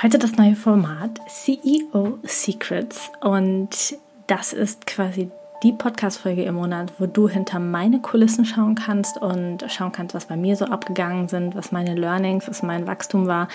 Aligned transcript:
Heute 0.00 0.20
das 0.20 0.36
neue 0.36 0.54
Format 0.54 1.18
CEO 1.26 2.20
Secrets 2.22 3.10
und 3.20 3.96
das 4.28 4.52
ist 4.52 4.86
quasi 4.86 5.28
die 5.64 5.72
Podcast-Folge 5.72 6.44
im 6.44 6.54
Monat, 6.54 6.92
wo 7.00 7.06
du 7.06 7.28
hinter 7.28 7.58
meine 7.58 8.00
Kulissen 8.00 8.44
schauen 8.44 8.76
kannst 8.76 9.20
und 9.20 9.64
schauen 9.68 9.90
kannst, 9.90 10.14
was 10.14 10.26
bei 10.26 10.36
mir 10.36 10.54
so 10.54 10.66
abgegangen 10.66 11.26
sind, 11.26 11.56
was 11.56 11.72
meine 11.72 11.96
Learnings, 11.96 12.46
was 12.48 12.62
mein 12.62 12.86
Wachstum 12.86 13.26
war. 13.26 13.48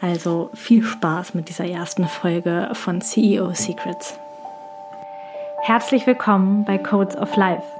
Also 0.00 0.50
viel 0.54 0.84
Spaß 0.84 1.34
mit 1.34 1.48
dieser 1.48 1.66
ersten 1.66 2.06
Folge 2.06 2.70
von 2.74 3.00
CEO 3.00 3.52
Secrets. 3.54 4.16
Herzlich 5.62 6.06
willkommen 6.06 6.64
bei 6.64 6.78
Codes 6.78 7.16
of 7.16 7.34
Life. 7.34 7.79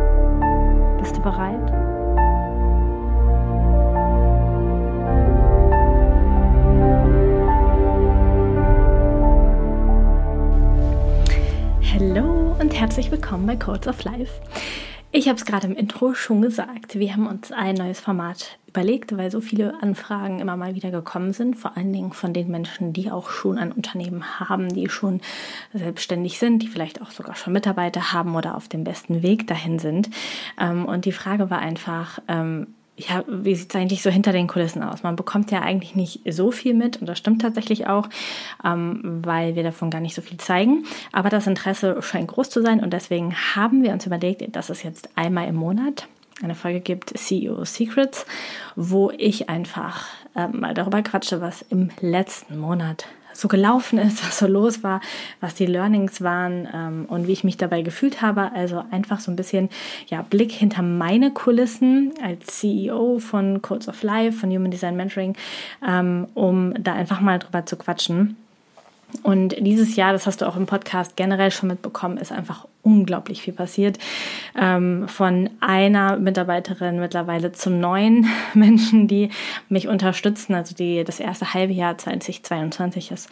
Bist 1.01 1.17
du 1.17 1.21
bereit? 1.21 1.71
Hallo 11.91 12.55
und 12.59 12.79
herzlich 12.79 13.09
willkommen 13.09 13.47
bei 13.47 13.55
Codes 13.55 13.87
of 13.87 14.03
Life. 14.03 14.31
Ich 15.13 15.27
habe 15.27 15.35
es 15.35 15.43
gerade 15.43 15.67
im 15.67 15.75
Intro 15.75 16.13
schon 16.13 16.41
gesagt, 16.41 16.95
wir 16.95 17.11
haben 17.13 17.27
uns 17.27 17.51
ein 17.51 17.75
neues 17.75 17.99
Format 17.99 18.57
überlegt, 18.67 19.17
weil 19.17 19.29
so 19.29 19.41
viele 19.41 19.73
Anfragen 19.83 20.39
immer 20.39 20.55
mal 20.55 20.73
wieder 20.73 20.89
gekommen 20.89 21.33
sind, 21.33 21.57
vor 21.57 21.75
allen 21.75 21.91
Dingen 21.91 22.13
von 22.13 22.31
den 22.31 22.49
Menschen, 22.49 22.93
die 22.93 23.11
auch 23.11 23.29
schon 23.29 23.57
ein 23.57 23.73
Unternehmen 23.73 24.39
haben, 24.39 24.69
die 24.69 24.87
schon 24.87 25.19
selbstständig 25.73 26.39
sind, 26.39 26.63
die 26.63 26.69
vielleicht 26.69 27.01
auch 27.01 27.11
sogar 27.11 27.35
schon 27.35 27.51
Mitarbeiter 27.51 28.13
haben 28.13 28.35
oder 28.35 28.55
auf 28.55 28.69
dem 28.69 28.85
besten 28.85 29.21
Weg 29.21 29.47
dahin 29.47 29.79
sind. 29.79 30.09
Ähm, 30.57 30.85
und 30.85 31.03
die 31.03 31.11
Frage 31.11 31.49
war 31.49 31.59
einfach, 31.59 32.19
ähm, 32.29 32.67
ja, 32.97 33.23
wie 33.27 33.55
sieht 33.55 33.73
es 33.73 33.75
eigentlich 33.75 34.01
so 34.01 34.09
hinter 34.09 34.31
den 34.31 34.47
Kulissen 34.47 34.83
aus? 34.83 35.03
Man 35.03 35.15
bekommt 35.15 35.51
ja 35.51 35.61
eigentlich 35.61 35.95
nicht 35.95 36.21
so 36.29 36.51
viel 36.51 36.73
mit 36.73 36.97
und 36.97 37.07
das 37.07 37.17
stimmt 37.17 37.41
tatsächlich 37.41 37.87
auch, 37.87 38.07
ähm, 38.63 38.99
weil 39.03 39.55
wir 39.55 39.63
davon 39.63 39.89
gar 39.89 40.01
nicht 40.01 40.15
so 40.15 40.21
viel 40.21 40.37
zeigen. 40.37 40.85
Aber 41.11 41.29
das 41.29 41.47
Interesse 41.47 42.01
scheint 42.01 42.27
groß 42.27 42.49
zu 42.49 42.61
sein 42.61 42.81
und 42.81 42.91
deswegen 42.91 43.33
haben 43.55 43.83
wir 43.83 43.93
uns 43.93 44.05
überlegt, 44.05 44.55
dass 44.55 44.69
es 44.69 44.83
jetzt 44.83 45.09
einmal 45.15 45.47
im 45.47 45.55
Monat 45.55 46.07
eine 46.43 46.55
Folge 46.55 46.79
gibt, 46.79 47.17
CEO 47.17 47.63
Secrets, 47.65 48.25
wo 48.75 49.11
ich 49.11 49.49
einfach 49.49 50.07
äh, 50.35 50.47
mal 50.47 50.73
darüber 50.73 51.01
quatsche, 51.01 51.41
was 51.41 51.61
im 51.69 51.89
letzten 52.01 52.57
Monat 52.57 53.05
so 53.33 53.47
gelaufen 53.47 53.99
ist, 53.99 54.23
was 54.25 54.39
so 54.39 54.47
los 54.47 54.83
war, 54.83 55.01
was 55.39 55.55
die 55.55 55.65
Learnings 55.65 56.21
waren 56.21 56.67
ähm, 56.73 57.05
und 57.07 57.27
wie 57.27 57.33
ich 57.33 57.43
mich 57.43 57.57
dabei 57.57 57.81
gefühlt 57.81 58.21
habe. 58.21 58.51
Also 58.53 58.83
einfach 58.91 59.19
so 59.19 59.31
ein 59.31 59.35
bisschen 59.35 59.69
ja, 60.07 60.21
Blick 60.21 60.51
hinter 60.51 60.81
meine 60.81 61.31
Kulissen 61.31 62.13
als 62.23 62.59
CEO 62.59 63.19
von 63.19 63.61
Codes 63.61 63.87
of 63.87 64.03
Life, 64.03 64.39
von 64.39 64.49
Human 64.49 64.71
Design 64.71 64.95
Mentoring, 64.95 65.35
ähm, 65.87 66.27
um 66.33 66.73
da 66.81 66.93
einfach 66.93 67.21
mal 67.21 67.39
drüber 67.39 67.65
zu 67.65 67.75
quatschen. 67.75 68.37
Und 69.23 69.55
dieses 69.59 69.95
Jahr, 69.95 70.13
das 70.13 70.25
hast 70.25 70.41
du 70.41 70.47
auch 70.47 70.55
im 70.55 70.65
Podcast 70.65 71.15
generell 71.15 71.51
schon 71.51 71.69
mitbekommen, 71.69 72.17
ist 72.17 72.31
einfach 72.31 72.67
unglaublich 72.81 73.41
viel 73.41 73.53
passiert. 73.53 73.99
Ähm, 74.59 75.07
von 75.07 75.49
einer 75.59 76.17
Mitarbeiterin 76.17 76.99
mittlerweile 76.99 77.51
zu 77.51 77.69
neun 77.69 78.27
Menschen, 78.53 79.07
die 79.07 79.29
mich 79.69 79.87
unterstützen. 79.87 80.55
Also 80.55 80.75
die, 80.75 81.03
das 81.03 81.19
erste 81.19 81.53
halbe 81.53 81.73
Jahr 81.73 81.97
2022 81.97 83.11
ist 83.11 83.29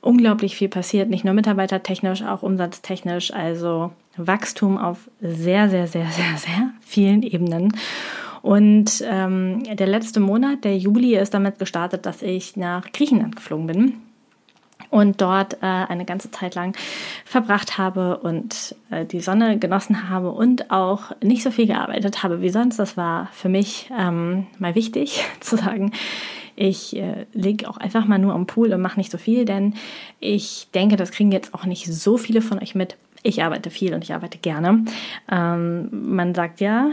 unglaublich 0.00 0.56
viel 0.56 0.68
passiert. 0.68 1.08
Nicht 1.08 1.24
nur 1.24 1.34
mitarbeitertechnisch, 1.34 2.22
auch 2.22 2.42
umsatztechnisch. 2.42 3.32
Also 3.32 3.92
Wachstum 4.16 4.78
auf 4.78 5.10
sehr, 5.20 5.68
sehr, 5.68 5.86
sehr, 5.86 6.06
sehr, 6.06 6.36
sehr 6.36 6.70
vielen 6.80 7.22
Ebenen. 7.22 7.72
Und 8.42 9.04
ähm, 9.08 9.62
der 9.64 9.86
letzte 9.86 10.18
Monat, 10.18 10.64
der 10.64 10.76
Juli, 10.76 11.16
ist 11.16 11.32
damit 11.32 11.60
gestartet, 11.60 12.06
dass 12.06 12.22
ich 12.22 12.56
nach 12.56 12.90
Griechenland 12.92 13.36
geflogen 13.36 13.66
bin 13.68 13.94
und 14.92 15.22
dort 15.22 15.54
äh, 15.54 15.66
eine 15.66 16.04
ganze 16.04 16.30
Zeit 16.30 16.54
lang 16.54 16.76
verbracht 17.24 17.78
habe 17.78 18.18
und 18.18 18.76
äh, 18.90 19.06
die 19.06 19.20
Sonne 19.20 19.58
genossen 19.58 20.10
habe 20.10 20.30
und 20.30 20.70
auch 20.70 21.12
nicht 21.22 21.42
so 21.42 21.50
viel 21.50 21.66
gearbeitet 21.66 22.22
habe 22.22 22.42
wie 22.42 22.50
sonst. 22.50 22.76
Das 22.76 22.98
war 22.98 23.28
für 23.32 23.48
mich 23.48 23.90
ähm, 23.98 24.46
mal 24.58 24.74
wichtig 24.74 25.24
zu 25.40 25.56
sagen. 25.56 25.92
Ich 26.56 26.94
äh, 26.94 27.24
liege 27.32 27.70
auch 27.70 27.78
einfach 27.78 28.04
mal 28.04 28.18
nur 28.18 28.34
am 28.34 28.46
Pool 28.46 28.70
und 28.74 28.82
mache 28.82 29.00
nicht 29.00 29.10
so 29.10 29.16
viel, 29.16 29.46
denn 29.46 29.74
ich 30.20 30.68
denke, 30.74 30.96
das 30.96 31.10
kriegen 31.10 31.32
jetzt 31.32 31.54
auch 31.54 31.64
nicht 31.64 31.86
so 31.86 32.18
viele 32.18 32.42
von 32.42 32.58
euch 32.58 32.74
mit. 32.74 32.98
Ich 33.22 33.42
arbeite 33.42 33.70
viel 33.70 33.94
und 33.94 34.04
ich 34.04 34.12
arbeite 34.12 34.36
gerne. 34.36 34.84
Ähm, 35.30 35.88
man 35.90 36.34
sagt 36.34 36.60
ja, 36.60 36.90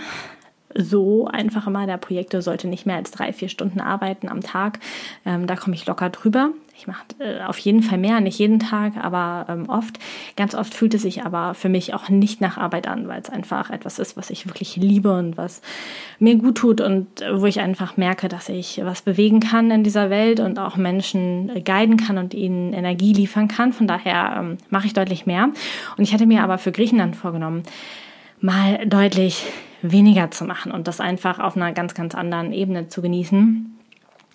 so 0.73 1.27
einfach 1.27 1.67
immer, 1.67 1.85
der 1.85 1.97
Projektor 1.97 2.41
sollte 2.41 2.69
nicht 2.69 2.85
mehr 2.85 2.95
als 2.95 3.11
drei, 3.11 3.33
vier 3.33 3.49
Stunden 3.49 3.81
arbeiten 3.81 4.29
am 4.29 4.39
Tag. 4.39 4.79
Ähm, 5.25 5.47
da 5.47 5.57
komme 5.57 5.75
ich 5.75 5.85
locker 5.85 6.09
drüber. 6.09 6.51
Ich 6.79 6.87
mache 6.87 7.03
äh, 7.19 7.41
auf 7.41 7.57
jeden 7.57 7.83
Fall 7.83 7.97
mehr, 7.97 8.21
nicht 8.21 8.39
jeden 8.39 8.59
Tag, 8.59 8.93
aber 8.95 9.47
ähm, 9.49 9.67
oft. 9.67 9.99
Ganz 10.37 10.55
oft 10.55 10.73
fühlt 10.73 10.93
es 10.93 11.01
sich 11.01 11.25
aber 11.25 11.53
für 11.53 11.67
mich 11.67 11.93
auch 11.93 12.07
nicht 12.07 12.39
nach 12.39 12.57
Arbeit 12.57 12.87
an, 12.87 13.09
weil 13.09 13.21
es 13.21 13.29
einfach 13.29 13.69
etwas 13.69 13.99
ist, 13.99 14.15
was 14.15 14.29
ich 14.29 14.47
wirklich 14.47 14.77
liebe 14.77 15.13
und 15.13 15.35
was 15.35 15.61
mir 16.19 16.35
gut 16.37 16.55
tut 16.55 16.79
und 16.79 17.21
äh, 17.21 17.41
wo 17.41 17.47
ich 17.47 17.59
einfach 17.59 17.97
merke, 17.97 18.29
dass 18.29 18.47
ich 18.47 18.79
was 18.81 19.01
bewegen 19.01 19.41
kann 19.41 19.69
in 19.71 19.83
dieser 19.83 20.09
Welt 20.09 20.39
und 20.39 20.57
auch 20.57 20.77
Menschen 20.77 21.49
äh, 21.53 21.59
guiden 21.59 21.97
kann 21.97 22.17
und 22.17 22.33
ihnen 22.33 22.71
Energie 22.71 23.11
liefern 23.11 23.49
kann. 23.49 23.73
Von 23.73 23.85
daher 23.85 24.37
ähm, 24.39 24.57
mache 24.69 24.87
ich 24.87 24.93
deutlich 24.93 25.25
mehr. 25.25 25.49
Und 25.97 26.03
ich 26.05 26.13
hatte 26.13 26.27
mir 26.27 26.43
aber 26.43 26.57
für 26.57 26.71
Griechenland 26.71 27.17
vorgenommen, 27.17 27.63
mal 28.39 28.85
deutlich 28.87 29.43
weniger 29.81 30.31
zu 30.31 30.45
machen 30.45 30.71
und 30.71 30.87
das 30.87 31.01
einfach 31.01 31.39
auf 31.39 31.57
einer 31.57 31.73
ganz, 31.73 31.93
ganz 31.93 32.15
anderen 32.15 32.53
Ebene 32.53 32.87
zu 32.87 33.01
genießen. 33.01 33.78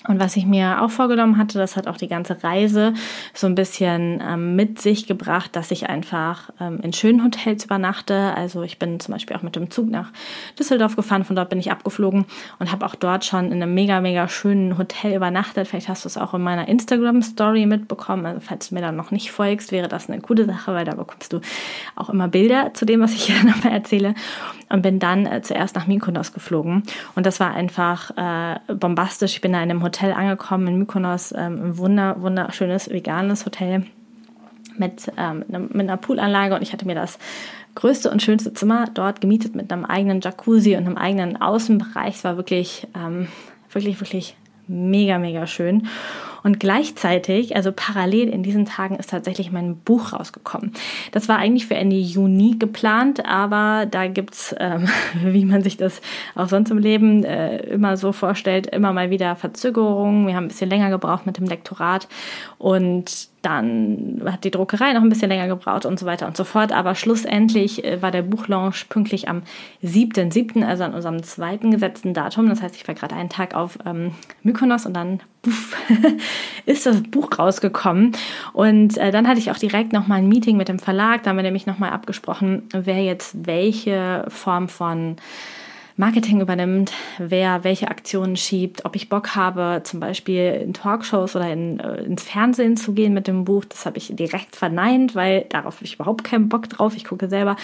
Und 0.07 0.21
was 0.21 0.37
ich 0.37 0.45
mir 0.45 0.83
auch 0.83 0.91
vorgenommen 0.91 1.39
hatte, 1.39 1.57
das 1.57 1.77
hat 1.77 1.87
auch 1.87 1.97
die 1.97 2.09
ganze 2.09 2.45
Reise 2.45 2.93
so 3.33 3.47
ein 3.47 3.55
bisschen 3.55 4.23
ähm, 4.23 4.55
mit 4.55 4.79
sich 4.79 5.07
gebracht, 5.07 5.57
dass 5.57 5.71
ich 5.71 5.89
einfach 5.89 6.51
ähm, 6.61 6.79
in 6.83 6.93
schönen 6.93 7.25
Hotels 7.25 7.65
übernachte. 7.65 8.35
Also 8.37 8.63
ich 8.63 8.79
bin 8.79 9.01
zum 9.01 9.15
Beispiel 9.15 9.35
auch 9.35 9.43
mit 9.43 9.57
dem 9.57 9.71
Zug 9.71 9.89
nach 9.89 10.13
Düsseldorf 10.59 10.97
gefahren, 10.97 11.25
von 11.25 11.37
dort 11.37 11.49
bin 11.49 11.59
ich 11.59 11.71
abgeflogen 11.71 12.27
und 12.59 12.71
habe 12.71 12.85
auch 12.85 12.97
dort 12.97 13.25
schon 13.25 13.47
in 13.47 13.63
einem 13.63 13.73
mega, 13.73 14.03
mega 14.03 14.29
schönen 14.29 14.77
Hotel 14.77 15.15
übernachtet. 15.15 15.69
Vielleicht 15.69 15.89
hast 15.89 16.05
du 16.05 16.09
es 16.09 16.19
auch 16.19 16.35
in 16.35 16.43
meiner 16.43 16.69
Instagram-Story 16.69 17.65
mitbekommen. 17.65 18.27
Also 18.27 18.41
falls 18.41 18.69
du 18.69 18.75
mir 18.75 18.83
da 18.83 18.93
noch 18.93 19.11
nicht 19.11 19.31
folgst, 19.31 19.73
wäre 19.73 19.89
das 19.89 20.11
eine 20.11 20.21
coole 20.21 20.45
Sache, 20.45 20.75
weil 20.75 20.85
da 20.85 20.95
bekommst 20.95 21.33
du 21.33 21.41
auch 21.97 22.11
immer 22.11 22.29
Bilder 22.29 22.75
zu 22.75 22.85
dem, 22.85 23.01
was 23.01 23.15
ich 23.15 23.25
hier 23.25 23.43
nochmal 23.51 23.73
erzähle. 23.73 24.15
Und 24.75 24.83
bin 24.83 24.99
dann 24.99 25.25
äh, 25.25 25.41
zuerst 25.41 25.77
nach 25.77 25.87
Mykonos 25.87 26.33
geflogen. 26.33 26.83
Und 27.15 27.27
das 27.27 27.39
war 27.39 27.55
einfach 27.55 28.11
äh, 28.17 28.59
bombastisch. 28.75 29.35
Ich 29.35 29.41
bin 29.41 29.53
da 29.53 29.63
in 29.63 29.71
einem 29.71 29.85
Hotel 29.85 30.13
angekommen 30.13 30.67
in 30.67 30.79
Mykonos, 30.79 31.31
ähm, 31.31 31.61
ein 31.63 31.79
wunder, 31.79 32.21
wunderschönes 32.21 32.91
veganes 32.91 33.47
Hotel 33.47 33.85
mit, 34.77 35.13
ähm, 35.17 35.45
mit 35.49 35.89
einer 35.89 35.97
Poolanlage 35.97 36.57
und 36.57 36.63
ich 36.63 36.73
hatte 36.73 36.87
mir 36.87 36.97
das 36.97 37.21
größte 37.77 38.11
und 38.11 38.21
schönste 38.21 38.53
Zimmer 38.53 38.87
dort 38.93 39.21
gemietet 39.21 39.55
mit 39.55 39.73
einem 39.73 39.85
eigenen 39.85 40.21
Jacuzzi 40.21 40.77
und 40.77 40.87
einem 40.87 40.97
eigenen 40.97 41.41
Außenbereich. 41.41 42.17
Es 42.17 42.25
war 42.25 42.37
wirklich, 42.37 42.89
ähm, 42.97 43.29
wirklich, 43.71 44.01
wirklich 44.01 44.37
mega, 44.67 45.21
mega 45.21 45.47
schön. 45.47 45.87
Und 46.45 46.61
gleichzeitig, 46.61 47.57
also 47.57 47.73
parallel 47.75 48.29
in 48.29 48.43
diesen 48.43 48.67
Tagen, 48.67 48.97
ist 48.97 49.09
tatsächlich 49.09 49.51
mein 49.51 49.79
Buch 49.79 50.13
rausgekommen. 50.13 50.75
Das 51.11 51.27
war 51.27 51.39
eigentlich 51.39 51.67
für 51.67 51.75
Ende 51.75 51.97
Juni 51.97 52.57
geplant, 52.59 53.25
aber 53.25 53.87
da 53.87 54.07
gibt's, 54.09 54.55
ähm, 54.61 54.87
wie 55.25 55.47
man 55.47 55.63
sich 55.63 55.79
das 55.79 56.03
auch 56.35 56.49
sonst 56.49 56.71
im 56.71 56.77
Leben 56.77 57.25
äh, 57.25 57.57
immer 57.65 57.97
so 57.97 58.13
vorstellt, 58.13 58.67
immer 58.67 58.93
mal 58.93 59.09
wieder 59.09 59.37
Verzögerungen. 59.37 60.27
Wir 60.27 60.37
haben 60.37 60.45
ein 60.45 60.49
bisschen 60.49 60.69
länger 60.69 60.91
gebraucht 60.91 61.25
mit 61.25 61.39
dem 61.39 61.47
Lektorat 61.47 62.09
und 62.59 63.29
dann 63.41 64.23
hat 64.27 64.45
die 64.45 64.51
Druckerei 64.51 64.93
noch 64.93 65.03
ein 65.03 65.09
bisschen 65.09 65.31
länger 65.31 65.49
gebraucht 65.49 65.87
und 65.87 65.99
so 65.99 66.05
weiter 66.05 66.27
und 66.27 66.37
so 66.37 66.45
fort. 66.45 66.73
Aber 66.73 66.95
schlussendlich 66.95 67.85
äh, 67.85 68.03
war 68.03 68.11
der 68.11 68.23
Buchlaunch 68.23 68.91
pünktlich 68.91 69.31
am 69.31 69.45
7.7., 69.83 70.63
also 70.63 70.85
an 70.85 70.93
unserem 70.93 71.23
zweiten 71.23 71.71
gesetzten 71.71 72.13
Datum. 72.13 72.51
Das 72.51 72.61
heißt, 72.61 72.77
ich 72.77 72.87
war 72.87 72.95
gerade 72.95 73.15
einen 73.15 73.31
Tag 73.31 73.55
auf 73.55 73.79
ähm, 73.87 74.13
Mykonos 74.43 74.85
und 74.85 74.95
dann 74.95 75.21
puff, 75.45 75.77
ist 76.67 76.87
das 76.87 77.03
Buch 77.03 77.31
rausgekommen. 77.39 78.13
Und 78.53 78.99
äh, 78.99 79.13
dann 79.13 79.29
hatte 79.29 79.39
ich 79.39 79.51
auch 79.51 79.59
direkt 79.59 79.93
nochmal 79.93 80.19
ein 80.19 80.29
Meeting 80.29 80.57
mit 80.57 80.69
dem 80.69 80.79
Verlag. 80.79 81.23
Da 81.23 81.31
haben 81.31 81.37
wir 81.37 81.43
nämlich 81.43 81.67
nochmal 81.67 81.91
abgesprochen, 81.91 82.65
wer 82.73 83.03
jetzt 83.03 83.47
welche 83.47 84.25
Form 84.29 84.69
von 84.69 85.17
Marketing 85.97 86.41
übernimmt, 86.41 86.93
wer 87.19 87.63
welche 87.63 87.87
Aktionen 87.87 88.37
schiebt, 88.37 88.85
ob 88.85 88.97
ich 88.97 89.09
Bock 89.09 89.37
habe, 89.37 89.83
zum 89.85 90.01
Beispiel 90.01 90.61
in 90.65 90.75
Talkshows 90.75 91.37
oder 91.37 91.53
in, 91.53 91.79
äh, 91.79 92.03
ins 92.03 92.25
Fernsehen 92.25 92.77
zu 92.77 92.95
gehen 92.95 93.15
mit 93.15 93.29
dem 93.29 93.45
Buch. 93.45 93.65
Das 93.65 93.87
habe 93.87 93.99
ich 93.99 94.09
direkt 94.17 94.57
verneint, 94.57 95.15
weil 95.15 95.47
darauf 95.51 95.77
habe 95.77 95.85
ich 95.85 95.95
überhaupt 95.95 96.25
keinen 96.25 96.49
Bock 96.49 96.69
drauf. 96.69 96.97
Ich 96.97 97.05
gucke 97.05 97.29
selber 97.29 97.55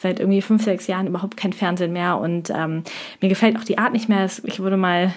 seit 0.00 0.18
irgendwie 0.18 0.42
fünf, 0.42 0.64
sechs 0.64 0.88
Jahren 0.88 1.06
überhaupt 1.06 1.36
kein 1.36 1.52
Fernsehen 1.52 1.92
mehr 1.92 2.18
und 2.18 2.50
ähm, 2.50 2.82
mir 3.20 3.28
gefällt 3.28 3.56
auch 3.56 3.64
die 3.64 3.78
Art 3.78 3.92
nicht 3.92 4.08
mehr. 4.08 4.28
Ich 4.42 4.58
würde 4.58 4.76
mal 4.76 5.14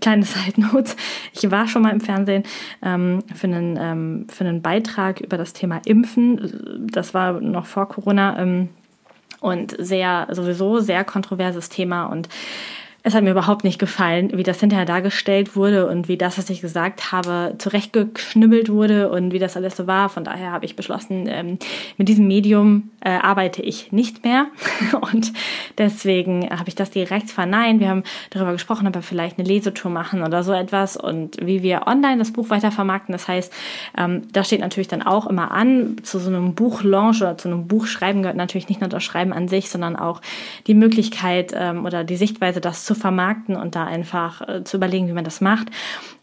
kleine 0.00 0.24
Side 0.24 0.60
Notes. 0.60 0.96
Ich 1.32 1.50
war 1.50 1.66
schon 1.66 1.82
mal 1.82 1.92
im 1.92 2.00
Fernsehen 2.00 2.44
ähm, 2.82 3.22
für, 3.34 3.46
einen, 3.46 3.76
ähm, 3.80 4.26
für 4.28 4.44
einen 4.44 4.62
Beitrag 4.62 5.20
über 5.20 5.38
das 5.38 5.52
Thema 5.52 5.80
Impfen. 5.84 6.88
Das 6.90 7.14
war 7.14 7.40
noch 7.40 7.66
vor 7.66 7.88
Corona. 7.88 8.38
Ähm, 8.38 8.68
und 9.40 9.74
sehr, 9.78 10.28
sowieso 10.30 10.80
sehr 10.80 11.02
kontroverses 11.02 11.70
Thema 11.70 12.04
und 12.06 12.28
es 13.02 13.14
hat 13.14 13.24
mir 13.24 13.30
überhaupt 13.30 13.64
nicht 13.64 13.78
gefallen, 13.78 14.30
wie 14.34 14.42
das 14.42 14.60
hinterher 14.60 14.84
dargestellt 14.84 15.56
wurde 15.56 15.88
und 15.88 16.08
wie 16.08 16.18
das, 16.18 16.36
was 16.36 16.50
ich 16.50 16.60
gesagt 16.60 17.12
habe, 17.12 17.54
zurechtgeschnibbelt 17.58 18.68
wurde 18.70 19.10
und 19.10 19.32
wie 19.32 19.38
das 19.38 19.56
alles 19.56 19.76
so 19.76 19.86
war. 19.86 20.10
Von 20.10 20.24
daher 20.24 20.52
habe 20.52 20.66
ich 20.66 20.76
beschlossen, 20.76 21.26
ähm, 21.26 21.58
mit 21.96 22.08
diesem 22.08 22.26
Medium 22.26 22.90
äh, 23.00 23.10
arbeite 23.10 23.62
ich 23.62 23.92
nicht 23.92 24.24
mehr. 24.24 24.48
Und 25.00 25.32
deswegen 25.78 26.50
habe 26.50 26.68
ich 26.68 26.74
das 26.74 26.90
direkt 26.90 27.30
verneint. 27.30 27.80
Wir 27.80 27.88
haben 27.88 28.02
darüber 28.28 28.52
gesprochen, 28.52 28.86
ob 28.86 28.94
wir 28.94 29.02
vielleicht 29.02 29.38
eine 29.38 29.48
Lesetour 29.48 29.90
machen 29.90 30.22
oder 30.22 30.42
so 30.42 30.52
etwas 30.52 30.96
und 30.96 31.38
wie 31.40 31.62
wir 31.62 31.86
online 31.86 32.18
das 32.18 32.32
Buch 32.32 32.50
weiter 32.50 32.70
vermarkten. 32.70 33.12
Das 33.12 33.26
heißt, 33.26 33.52
ähm, 33.96 34.22
das 34.32 34.46
steht 34.48 34.60
natürlich 34.60 34.88
dann 34.88 35.02
auch 35.02 35.26
immer 35.26 35.50
an. 35.50 35.96
Zu 36.02 36.18
so 36.18 36.28
einem 36.28 36.54
Buchlaunch 36.54 37.22
oder 37.22 37.38
zu 37.38 37.48
einem 37.48 37.66
Buchschreiben 37.66 38.22
gehört 38.22 38.36
natürlich 38.36 38.68
nicht 38.68 38.80
nur 38.80 38.90
das 38.90 39.02
Schreiben 39.02 39.32
an 39.32 39.48
sich, 39.48 39.70
sondern 39.70 39.96
auch 39.96 40.20
die 40.66 40.74
Möglichkeit 40.74 41.54
ähm, 41.56 41.86
oder 41.86 42.04
die 42.04 42.16
Sichtweise, 42.16 42.60
das 42.60 42.84
zu 42.90 42.96
vermarkten 42.96 43.54
und 43.54 43.76
da 43.76 43.84
einfach 43.84 44.40
äh, 44.48 44.64
zu 44.64 44.76
überlegen, 44.76 45.06
wie 45.06 45.12
man 45.12 45.22
das 45.22 45.40
macht. 45.40 45.68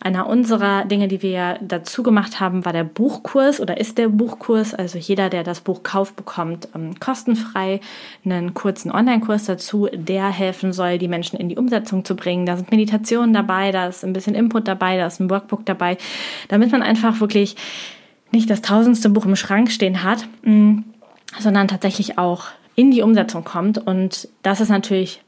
Einer 0.02 0.28
unserer 0.28 0.84
Dinge, 0.84 1.08
die 1.08 1.22
wir 1.22 1.60
dazu 1.62 2.04
gemacht 2.04 2.42
haben, 2.42 2.66
war 2.66 2.74
der 2.74 2.84
Buchkurs 2.84 3.62
oder 3.62 3.80
ist 3.80 3.98
der 3.98 4.10
Buchkurs. 4.10 4.74
Also 4.74 4.98
jeder, 4.98 5.30
der 5.30 5.46
das 5.46 5.62
Buch 5.62 5.84
kauft, 5.84 6.18
bekommt 6.18 6.68
ähm, 6.76 7.00
kostenfrei 7.00 7.80
einen 8.26 8.54
kurzen 8.54 8.92
Online-Kurs 8.92 9.46
dazu, 9.46 9.88
der 9.94 10.28
helfen 10.28 10.74
soll, 10.74 10.98
die 10.98 11.08
Menschen 11.08 11.40
in 11.40 11.48
die 11.48 11.56
Umsetzung 11.56 12.04
zu 12.04 12.18
bringen. 12.18 12.46
Da 12.46 12.58
sind 12.58 12.70
Meditationen 12.70 13.32
dabei, 13.32 13.72
da 13.72 13.88
ist 13.88 14.04
ein 14.04 14.12
bisschen 14.12 14.36
Input 14.36 14.68
dabei, 14.68 14.98
da 14.98 15.08
ist 15.08 15.22
ein 15.22 15.30
Workbook 15.30 15.66
dabei, 15.66 15.98
damit 16.50 16.74
man 16.74 16.84
einfach 16.84 17.22
wirklich 17.22 17.56
nicht 18.34 18.50
das 18.50 18.62
tausendste 18.62 19.08
Buch 19.08 19.24
im 19.24 19.38
Schrank 19.38 19.72
stehen 19.72 20.04
hat, 20.04 20.28
mm, 20.42 20.80
sondern 21.40 21.70
tatsächlich 21.70 22.18
auch 22.18 22.48
in 22.76 22.92
die 22.92 23.04
Umsetzung 23.04 23.46
kommt. 23.46 23.78
Und 23.78 24.28
das 24.44 24.60
ist 24.60 24.68
natürlich 24.68 25.22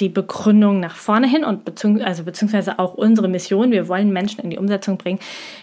die 0.00 0.08
Begründung 0.08 0.80
nach 0.80 0.96
vorne 0.96 1.28
hin 1.28 1.44
und 1.44 1.64
beziehungs 1.64 2.02
also 2.02 2.24
beziehungsweise 2.24 2.78
auch 2.78 2.94
unsere 2.94 3.28
Mission. 3.28 3.70
Wir 3.70 3.88
wollen 3.88 4.12
Menschen 4.12 4.40
in 4.40 4.50
die 4.50 4.58
Umsetzung 4.58 4.96
bringen. 4.96 5.18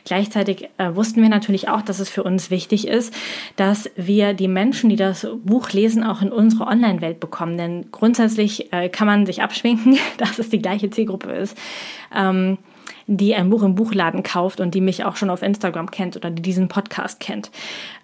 Gleichzeitig 0.05 0.69
äh, 0.77 0.95
wussten 0.95 1.21
wir 1.21 1.29
natürlich 1.29 1.69
auch, 1.69 1.81
dass 1.81 1.99
es 1.99 2.09
für 2.09 2.23
uns 2.23 2.51
wichtig 2.51 2.87
ist, 2.87 3.13
dass 3.55 3.89
wir 3.95 4.33
die 4.33 4.47
Menschen, 4.47 4.89
die 4.89 4.95
das 4.95 5.27
Buch 5.43 5.71
lesen, 5.71 6.03
auch 6.03 6.21
in 6.21 6.31
unsere 6.31 6.67
Online-Welt 6.67 7.19
bekommen. 7.19 7.57
Denn 7.57 7.87
grundsätzlich 7.91 8.71
äh, 8.71 8.89
kann 8.89 9.07
man 9.07 9.25
sich 9.25 9.41
abschminken, 9.41 9.97
dass 10.17 10.39
es 10.39 10.49
die 10.49 10.59
gleiche 10.59 10.89
Zielgruppe 10.89 11.31
ist. 11.31 11.57
Ähm, 12.15 12.57
die 13.09 13.35
ein 13.35 13.49
Buch 13.49 13.63
im 13.63 13.75
Buchladen 13.75 14.21
kauft 14.21 14.59
und 14.59 14.75
die 14.75 14.81
mich 14.81 15.05
auch 15.05 15.15
schon 15.15 15.29
auf 15.29 15.41
Instagram 15.41 15.89
kennt 15.91 16.17
oder 16.17 16.29
die 16.29 16.41
diesen 16.41 16.67
Podcast 16.67 17.21
kennt. 17.21 17.51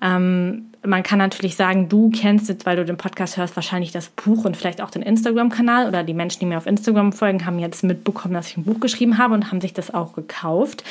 Ähm, 0.01 0.72
man 0.85 1.03
kann 1.03 1.19
natürlich 1.19 1.55
sagen, 1.55 1.87
du 1.87 2.09
kennst 2.09 2.49
jetzt, 2.49 2.65
weil 2.65 2.75
du 2.75 2.85
den 2.85 2.97
Podcast 2.97 3.37
hörst, 3.37 3.55
wahrscheinlich 3.55 3.91
das 3.91 4.09
Buch 4.09 4.45
und 4.45 4.57
vielleicht 4.57 4.81
auch 4.81 4.89
den 4.89 5.01
Instagram-Kanal 5.01 5.87
oder 5.87 6.03
die 6.03 6.13
Menschen, 6.13 6.39
die 6.39 6.45
mir 6.45 6.57
auf 6.57 6.65
Instagram 6.65 7.13
folgen, 7.13 7.45
haben 7.45 7.59
jetzt 7.59 7.83
mitbekommen, 7.83 8.33
dass 8.33 8.49
ich 8.49 8.57
ein 8.57 8.65
Buch 8.65 8.79
geschrieben 8.79 9.17
habe 9.17 9.33
und 9.33 9.49
haben 9.49 9.61
sich 9.61 9.73
das 9.73 9.93
auch 9.93 10.13
gekauft. 10.13 10.83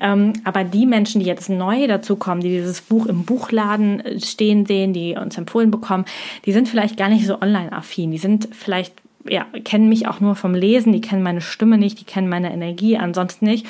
Ähm, 0.00 0.34
aber 0.44 0.64
die 0.64 0.86
Menschen, 0.86 1.20
die 1.20 1.26
jetzt 1.26 1.48
neu 1.48 1.86
dazu 1.86 2.16
kommen, 2.16 2.40
die 2.40 2.50
dieses 2.50 2.82
Buch 2.82 3.06
im 3.06 3.24
Buchladen 3.24 4.00
äh, 4.00 4.20
stehen 4.20 4.66
sehen, 4.66 4.92
die 4.92 5.16
uns 5.16 5.38
empfohlen 5.38 5.70
bekommen, 5.70 6.04
die 6.44 6.52
sind 6.52 6.68
vielleicht 6.68 6.96
gar 6.96 7.08
nicht 7.08 7.26
so 7.26 7.40
online-affin. 7.40 8.10
Die 8.10 8.18
sind 8.18 8.48
vielleicht 8.52 8.94
ja, 9.28 9.46
kennen 9.64 9.88
mich 9.88 10.06
auch 10.06 10.20
nur 10.20 10.36
vom 10.36 10.54
Lesen, 10.54 10.92
die 10.92 11.00
kennen 11.00 11.22
meine 11.22 11.40
Stimme 11.40 11.76
nicht, 11.76 12.00
die 12.00 12.04
kennen 12.04 12.28
meine 12.28 12.52
Energie 12.52 12.96
ansonsten 12.96 13.44
nicht. 13.44 13.66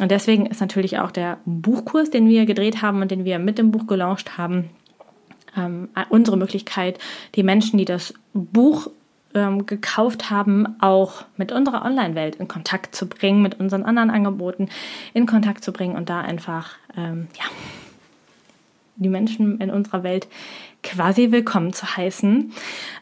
Und 0.00 0.10
deswegen 0.10 0.46
ist 0.46 0.60
natürlich 0.60 0.98
auch 0.98 1.10
der 1.10 1.38
Buchkurs, 1.44 2.08
den 2.08 2.28
wir 2.28 2.46
gedreht 2.46 2.80
haben 2.80 3.02
und 3.02 3.10
den 3.10 3.24
wir 3.24 3.38
mit 3.38 3.58
dem 3.58 3.72
Buch 3.72 3.86
gelauncht 3.86 4.38
haben, 4.38 4.70
ähm, 5.56 5.88
unsere 6.08 6.36
Möglichkeit, 6.36 6.98
die 7.34 7.42
Menschen, 7.42 7.78
die 7.78 7.84
das 7.84 8.14
Buch 8.32 8.88
ähm, 9.34 9.66
gekauft 9.66 10.30
haben, 10.30 10.80
auch 10.80 11.24
mit 11.36 11.52
unserer 11.52 11.84
Online-Welt 11.84 12.36
in 12.36 12.48
Kontakt 12.48 12.94
zu 12.94 13.08
bringen, 13.08 13.42
mit 13.42 13.58
unseren 13.58 13.84
anderen 13.84 14.10
Angeboten 14.10 14.68
in 15.14 15.26
Kontakt 15.26 15.64
zu 15.64 15.72
bringen 15.72 15.96
und 15.96 16.08
da 16.08 16.20
einfach, 16.20 16.76
ähm, 16.96 17.28
ja, 17.38 17.44
die 18.96 19.08
Menschen 19.08 19.60
in 19.60 19.70
unserer 19.70 20.02
Welt 20.02 20.28
quasi 20.82 21.30
willkommen 21.30 21.72
zu 21.72 21.96
heißen. 21.96 22.52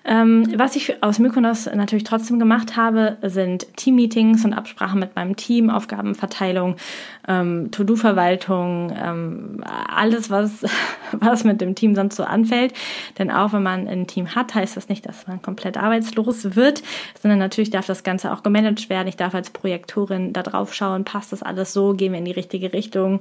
Ähm, 0.05 0.53
was 0.56 0.77
ich 0.77 1.03
aus 1.03 1.19
Mykonos 1.19 1.67
natürlich 1.67 2.05
trotzdem 2.05 2.38
gemacht 2.38 2.77
habe, 2.77 3.17
sind 3.23 3.75
Team-Meetings 3.77 4.44
und 4.44 4.53
Absprachen 4.53 5.00
mit 5.00 5.17
meinem 5.17 5.37
Team, 5.37 5.71
Aufgabenverteilung, 5.71 6.77
ähm, 7.27 7.71
To-Do-Verwaltung, 7.71 8.93
ähm, 9.03 9.65
alles, 9.65 10.31
was, 10.31 10.65
was 11.12 11.44
mit 11.44 11.61
dem 11.61 11.75
Team 11.75 11.94
sonst 11.94 12.17
so 12.17 12.25
anfällt. 12.25 12.75
Denn 13.19 13.31
auch 13.31 13.53
wenn 13.53 13.62
man 13.62 13.88
ein 13.88 14.06
Team 14.06 14.35
hat, 14.35 14.55
heißt 14.55 14.77
das 14.77 14.88
nicht, 14.88 15.06
dass 15.06 15.27
man 15.27 15.41
komplett 15.41 15.77
arbeitslos 15.77 16.56
wird, 16.56 16.82
sondern 17.21 17.38
natürlich 17.38 17.71
darf 17.71 17.87
das 17.87 18.05
Ganze 18.05 18.32
auch 18.32 18.43
gemanagt 18.43 18.91
werden. 18.91 19.09
Ich 19.09 19.17
darf 19.17 19.35
als 19.35 19.50
Projektorin 19.50 20.32
da 20.32 20.43
drauf 20.43 20.75
schauen, 20.75 21.05
passt 21.05 21.32
das 21.32 21.43
alles 21.43 21.73
so, 21.73 21.94
gehen 21.94 22.12
wir 22.12 22.19
in 22.19 22.25
die 22.27 22.31
richtige 22.31 22.73
Richtung, 22.73 23.21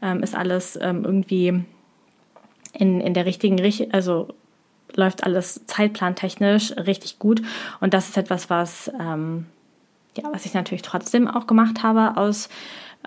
ähm, 0.00 0.22
ist 0.22 0.36
alles 0.36 0.78
ähm, 0.80 1.04
irgendwie 1.04 1.64
in, 2.78 3.00
in 3.00 3.14
der 3.14 3.26
richtigen 3.26 3.58
Richtung, 3.58 3.92
also 3.92 4.28
läuft 4.94 5.24
alles 5.24 5.66
zeitplantechnisch 5.66 6.72
richtig 6.76 7.18
gut. 7.18 7.42
Und 7.80 7.94
das 7.94 8.08
ist 8.08 8.16
etwas, 8.16 8.50
was, 8.50 8.90
ähm, 9.00 9.46
ja, 10.16 10.24
was 10.32 10.46
ich 10.46 10.54
natürlich 10.54 10.82
trotzdem 10.82 11.28
auch 11.28 11.46
gemacht 11.46 11.82
habe 11.82 12.16
aus, 12.16 12.48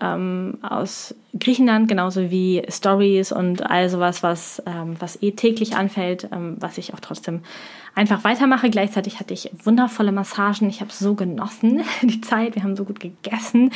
ähm, 0.02 0.58
aus 0.62 1.14
Griechenland, 1.38 1.88
genauso 1.88 2.32
wie 2.32 2.64
Stories 2.70 3.32
und 3.32 3.70
all 3.70 3.90
sowas, 3.90 4.24
was, 4.24 4.62
ähm, 4.66 4.96
was 5.00 5.22
eh 5.22 5.32
täglich 5.32 5.76
anfällt, 5.76 6.30
ähm, 6.32 6.58
was 6.60 6.78
ich 6.78 6.94
auch 6.94 7.00
trotzdem 7.00 7.42
einfach 7.96 8.24
weitermache. 8.24 8.70
Gleichzeitig 8.70 9.20
hatte 9.20 9.34
ich 9.34 9.52
wundervolle 9.64 10.12
Massagen. 10.12 10.70
Ich 10.70 10.82
habe 10.82 10.92
so 10.92 11.16
genossen 11.16 11.84
die 12.02 12.22
Zeit. 12.22 12.56
Wir 12.56 12.64
haben 12.64 12.76
so 12.76 12.86
gut 12.86 13.00
gegessen. 13.00 13.72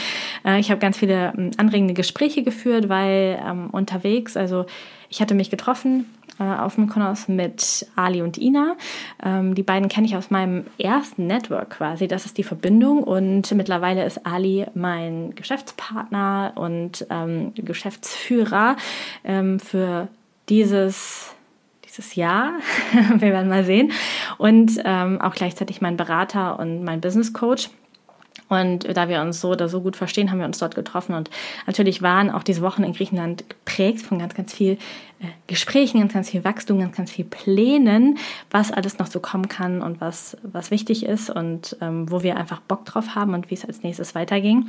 Äh, 0.46 0.60
ich 0.60 0.72
habe 0.72 0.80
ganz 0.80 0.98
viele 0.98 1.34
ähm, 1.38 1.52
anregende 1.58 1.94
Gespräche 1.94 2.44
geführt, 2.44 2.90
weil 2.90 3.40
ähm, 3.46 3.70
unterwegs, 3.72 4.38
also 4.38 4.66
ich 5.10 5.22
hatte 5.22 5.36
mich 5.36 5.50
getroffen 5.50 6.06
äh, 6.40 6.44
auf 6.44 6.78
Mykonos 6.78 7.28
mit 7.28 7.88
Ali 7.96 8.22
und 8.22 8.38
Ina. 8.38 8.76
Ähm, 9.24 9.56
die 9.56 9.64
beiden 9.64 9.90
kenne 9.90 10.08
ich 10.08 10.16
aus 10.16 10.32
meinem 10.32 10.66
ersten 10.78 11.28
Network 11.28 11.72
quasi. 11.72 12.08
Das 12.08 12.26
ist 12.26 12.38
die 12.38 12.44
Verbindung 12.44 13.04
und 13.04 13.52
mittlerweile 13.54 14.06
ist 14.06 14.26
Ali 14.26 14.66
mein 14.74 15.36
Geschäftspartner 15.36 16.54
und 16.56 17.06
ähm, 17.10 17.54
Geschäftsführer 17.56 18.76
ähm, 19.24 19.60
für 19.60 20.08
dieses 20.50 21.34
dieses 21.86 22.16
Jahr. 22.16 22.54
Wir 23.18 23.32
werden 23.32 23.50
mal 23.50 23.64
sehen. 23.64 23.92
Und 24.38 24.82
ähm, 24.84 25.22
auch 25.22 25.36
gleichzeitig 25.36 25.82
mein 25.82 25.96
Berater 25.96 26.60
und 26.60 26.84
mein 26.84 27.02
Business 27.02 27.34
Coach. 27.34 27.70
Und 28.50 28.96
da 28.96 29.10
wir 29.10 29.22
uns 29.22 29.42
so 29.42 29.50
oder 29.50 29.68
so 29.68 29.82
gut 29.82 29.96
verstehen, 29.96 30.30
haben 30.30 30.40
wir 30.40 30.46
uns 30.46 30.60
dort 30.60 30.76
getroffen. 30.76 31.16
Und 31.16 31.30
natürlich 31.66 32.02
waren 32.02 32.30
auch 32.30 32.44
diese 32.44 32.62
Wochen 32.62 32.84
in 32.84 32.94
Griechenland 32.94 33.50
geprägt 33.50 34.02
von 34.02 34.20
ganz, 34.20 34.36
ganz 34.36 34.54
viel 34.54 34.78
Gesprächen, 35.48 36.00
ganz, 36.00 36.14
ganz 36.14 36.30
viel 36.30 36.44
Wachstum, 36.44 36.80
ganz, 36.80 36.96
ganz 36.96 37.12
viel 37.12 37.26
Plänen, 37.26 38.18
was 38.52 38.72
alles 38.72 39.00
noch 39.00 39.08
so 39.08 39.20
kommen 39.20 39.48
kann 39.48 39.82
und 39.82 40.02
was, 40.02 40.38
was 40.44 40.72
wichtig 40.72 41.06
ist 41.06 41.30
und 41.30 41.78
ähm, 41.82 42.10
wo 42.12 42.24
wir 42.24 42.38
einfach 42.38 42.60
Bock 42.62 42.86
drauf 42.86 43.16
haben 43.16 43.34
und 43.34 43.50
wie 43.50 43.56
es 43.56 43.66
als 43.66 43.84
nächstes 43.84 44.16
weiterging. 44.16 44.68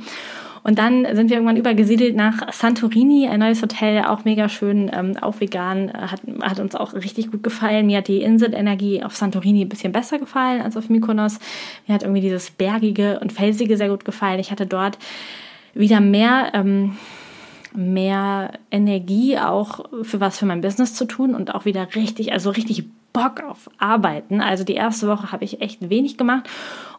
Und 0.63 0.79
dann 0.79 1.05
sind 1.15 1.29
wir 1.29 1.37
irgendwann 1.37 1.57
übergesiedelt 1.57 2.15
nach 2.15 2.51
Santorini, 2.51 3.27
ein 3.27 3.39
neues 3.39 3.61
Hotel, 3.61 4.03
auch 4.05 4.25
mega 4.25 4.49
schön, 4.49 4.89
ähm, 4.93 5.15
auch 5.21 5.39
vegan, 5.39 5.89
äh, 5.89 5.93
hat, 5.93 6.21
hat 6.41 6.59
uns 6.59 6.75
auch 6.75 6.93
richtig 6.93 7.31
gut 7.31 7.43
gefallen. 7.43 7.85
Mir 7.85 7.99
hat 7.99 8.07
die 8.07 8.21
Inselenergie 8.21 9.03
auf 9.03 9.15
Santorini 9.15 9.61
ein 9.61 9.69
bisschen 9.69 9.91
besser 9.91 10.19
gefallen 10.19 10.61
als 10.61 10.75
auf 10.75 10.89
Mykonos. 10.89 11.39
Mir 11.87 11.95
hat 11.95 12.03
irgendwie 12.03 12.21
dieses 12.21 12.49
Bergige 12.51 13.19
und 13.19 13.31
Felsige 13.31 13.77
sehr 13.77 13.89
gut 13.89 14.05
gefallen. 14.05 14.39
Ich 14.39 14.51
hatte 14.51 14.65
dort 14.65 14.97
wieder 15.73 15.99
mehr... 15.99 16.51
Ähm, 16.53 16.97
mehr 17.75 18.51
Energie 18.71 19.37
auch 19.37 19.85
für 20.03 20.19
was 20.19 20.37
für 20.37 20.45
mein 20.45 20.61
Business 20.61 20.93
zu 20.93 21.05
tun 21.05 21.35
und 21.35 21.53
auch 21.53 21.65
wieder 21.65 21.95
richtig, 21.95 22.33
also 22.33 22.49
richtig 22.49 22.85
Bock 23.13 23.43
auf 23.43 23.69
Arbeiten. 23.77 24.41
Also 24.41 24.63
die 24.63 24.73
erste 24.73 25.07
Woche 25.07 25.31
habe 25.31 25.45
ich 25.45 25.61
echt 25.61 25.89
wenig 25.89 26.17
gemacht 26.17 26.49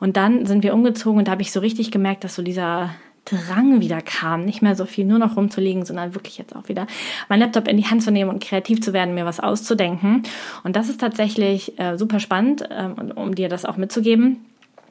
und 0.00 0.16
dann 0.16 0.46
sind 0.46 0.62
wir 0.62 0.72
umgezogen 0.72 1.18
und 1.18 1.28
da 1.28 1.32
habe 1.32 1.42
ich 1.42 1.52
so 1.52 1.60
richtig 1.60 1.90
gemerkt, 1.90 2.24
dass 2.24 2.34
so 2.34 2.42
dieser 2.42 2.90
Drang 3.26 3.80
wieder 3.80 4.00
kam, 4.00 4.44
nicht 4.44 4.62
mehr 4.62 4.76
so 4.76 4.86
viel 4.86 5.04
nur 5.04 5.18
noch 5.18 5.36
rumzulegen, 5.36 5.84
sondern 5.84 6.14
wirklich 6.14 6.38
jetzt 6.38 6.54
auch 6.54 6.68
wieder 6.68 6.86
mein 7.28 7.40
Laptop 7.40 7.68
in 7.68 7.76
die 7.76 7.84
Hand 7.84 8.02
zu 8.02 8.10
nehmen 8.10 8.30
und 8.30 8.42
kreativ 8.42 8.80
zu 8.80 8.92
werden, 8.92 9.14
mir 9.14 9.26
was 9.26 9.40
auszudenken. 9.40 10.22
Und 10.62 10.76
das 10.76 10.88
ist 10.88 11.00
tatsächlich 11.00 11.78
äh, 11.78 11.98
super 11.98 12.20
spannend, 12.20 12.66
ähm, 12.70 13.12
um 13.14 13.34
dir 13.34 13.48
das 13.48 13.64
auch 13.64 13.76
mitzugeben 13.76 14.46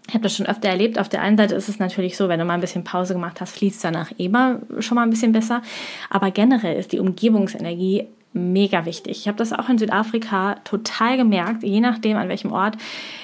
Ich 0.08 0.14
habe 0.14 0.24
das 0.24 0.36
schon 0.36 0.46
öfter 0.46 0.70
erlebt. 0.70 1.00
Auf 1.00 1.10
der 1.10 1.22
einen 1.22 1.38
Seite 1.38 1.56
ist 1.56 1.68
es 1.68 1.80
natürlich 1.80 2.16
so, 2.16 2.30
wenn 2.30 2.40
du 2.40 2.46
mal 2.46 2.54
ein 2.54 2.62
bisschen 2.62 2.84
Pause 2.84 3.14
gemacht 3.14 3.42
hast, 3.42 3.58
fließt 3.58 3.84
danach 3.84 4.12
immer 4.18 4.60
schon 4.80 4.96
mal 4.96 5.04
ein 5.04 5.10
bisschen 5.10 5.32
besser. 5.32 5.62
Aber 6.10 6.32
generell 6.32 6.78
ist 6.78 6.92
die 6.92 7.00
Umgebungsenergie 7.00 8.08
mega 8.36 8.86
wichtig. 8.86 9.20
Ich 9.20 9.28
habe 9.28 9.38
das 9.38 9.54
auch 9.54 9.70
in 9.70 9.78
Südafrika 9.78 10.56
total 10.66 11.16
gemerkt, 11.16 11.64
je 11.64 11.80
nachdem, 11.80 12.18
an 12.18 12.28
welchem 12.28 12.52
Ort 12.52 12.76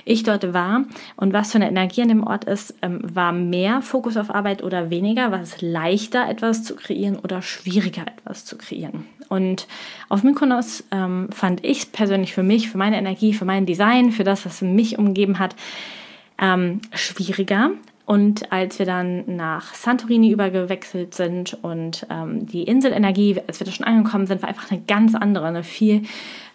ich 0.05 0.23
dort 0.23 0.53
war 0.53 0.85
und 1.17 1.33
was 1.33 1.51
für 1.51 1.57
eine 1.57 1.67
Energie 1.67 2.01
an 2.01 2.07
dem 2.07 2.23
Ort 2.25 2.45
ist, 2.45 2.73
ähm, 2.81 3.01
war 3.03 3.33
mehr 3.33 3.81
Fokus 3.81 4.15
auf 4.15 4.33
Arbeit 4.33 4.63
oder 4.63 4.89
weniger, 4.89 5.31
war 5.31 5.41
es 5.41 5.61
leichter, 5.61 6.29
etwas 6.29 6.63
zu 6.63 6.77
kreieren 6.77 7.19
oder 7.19 7.41
schwieriger, 7.41 8.03
etwas 8.03 8.45
zu 8.45 8.57
kreieren. 8.57 9.05
Und 9.27 9.67
auf 10.07 10.23
Mykonos 10.23 10.85
ähm, 10.91 11.27
fand 11.31 11.63
ich 11.65 11.91
persönlich 11.91 12.33
für 12.33 12.43
mich, 12.43 12.69
für 12.69 12.77
meine 12.77 12.97
Energie, 12.97 13.33
für 13.33 13.45
mein 13.45 13.65
Design, 13.65 14.13
für 14.13 14.23
das, 14.23 14.45
was 14.45 14.61
mich 14.61 14.97
umgeben 14.97 15.39
hat, 15.39 15.55
ähm, 16.41 16.81
schwieriger, 16.93 17.71
und 18.11 18.51
als 18.51 18.77
wir 18.77 18.85
dann 18.85 19.23
nach 19.37 19.73
Santorini 19.73 20.31
übergewechselt 20.31 21.15
sind 21.15 21.57
und 21.61 22.05
ähm, 22.09 22.45
die 22.45 22.63
Inselenergie, 22.63 23.39
als 23.47 23.61
wir 23.61 23.65
da 23.65 23.71
schon 23.71 23.85
angekommen 23.85 24.27
sind, 24.27 24.41
war 24.41 24.49
einfach 24.49 24.69
eine 24.69 24.81
ganz 24.81 25.15
andere, 25.15 25.45
eine 25.45 25.63
viel 25.63 26.01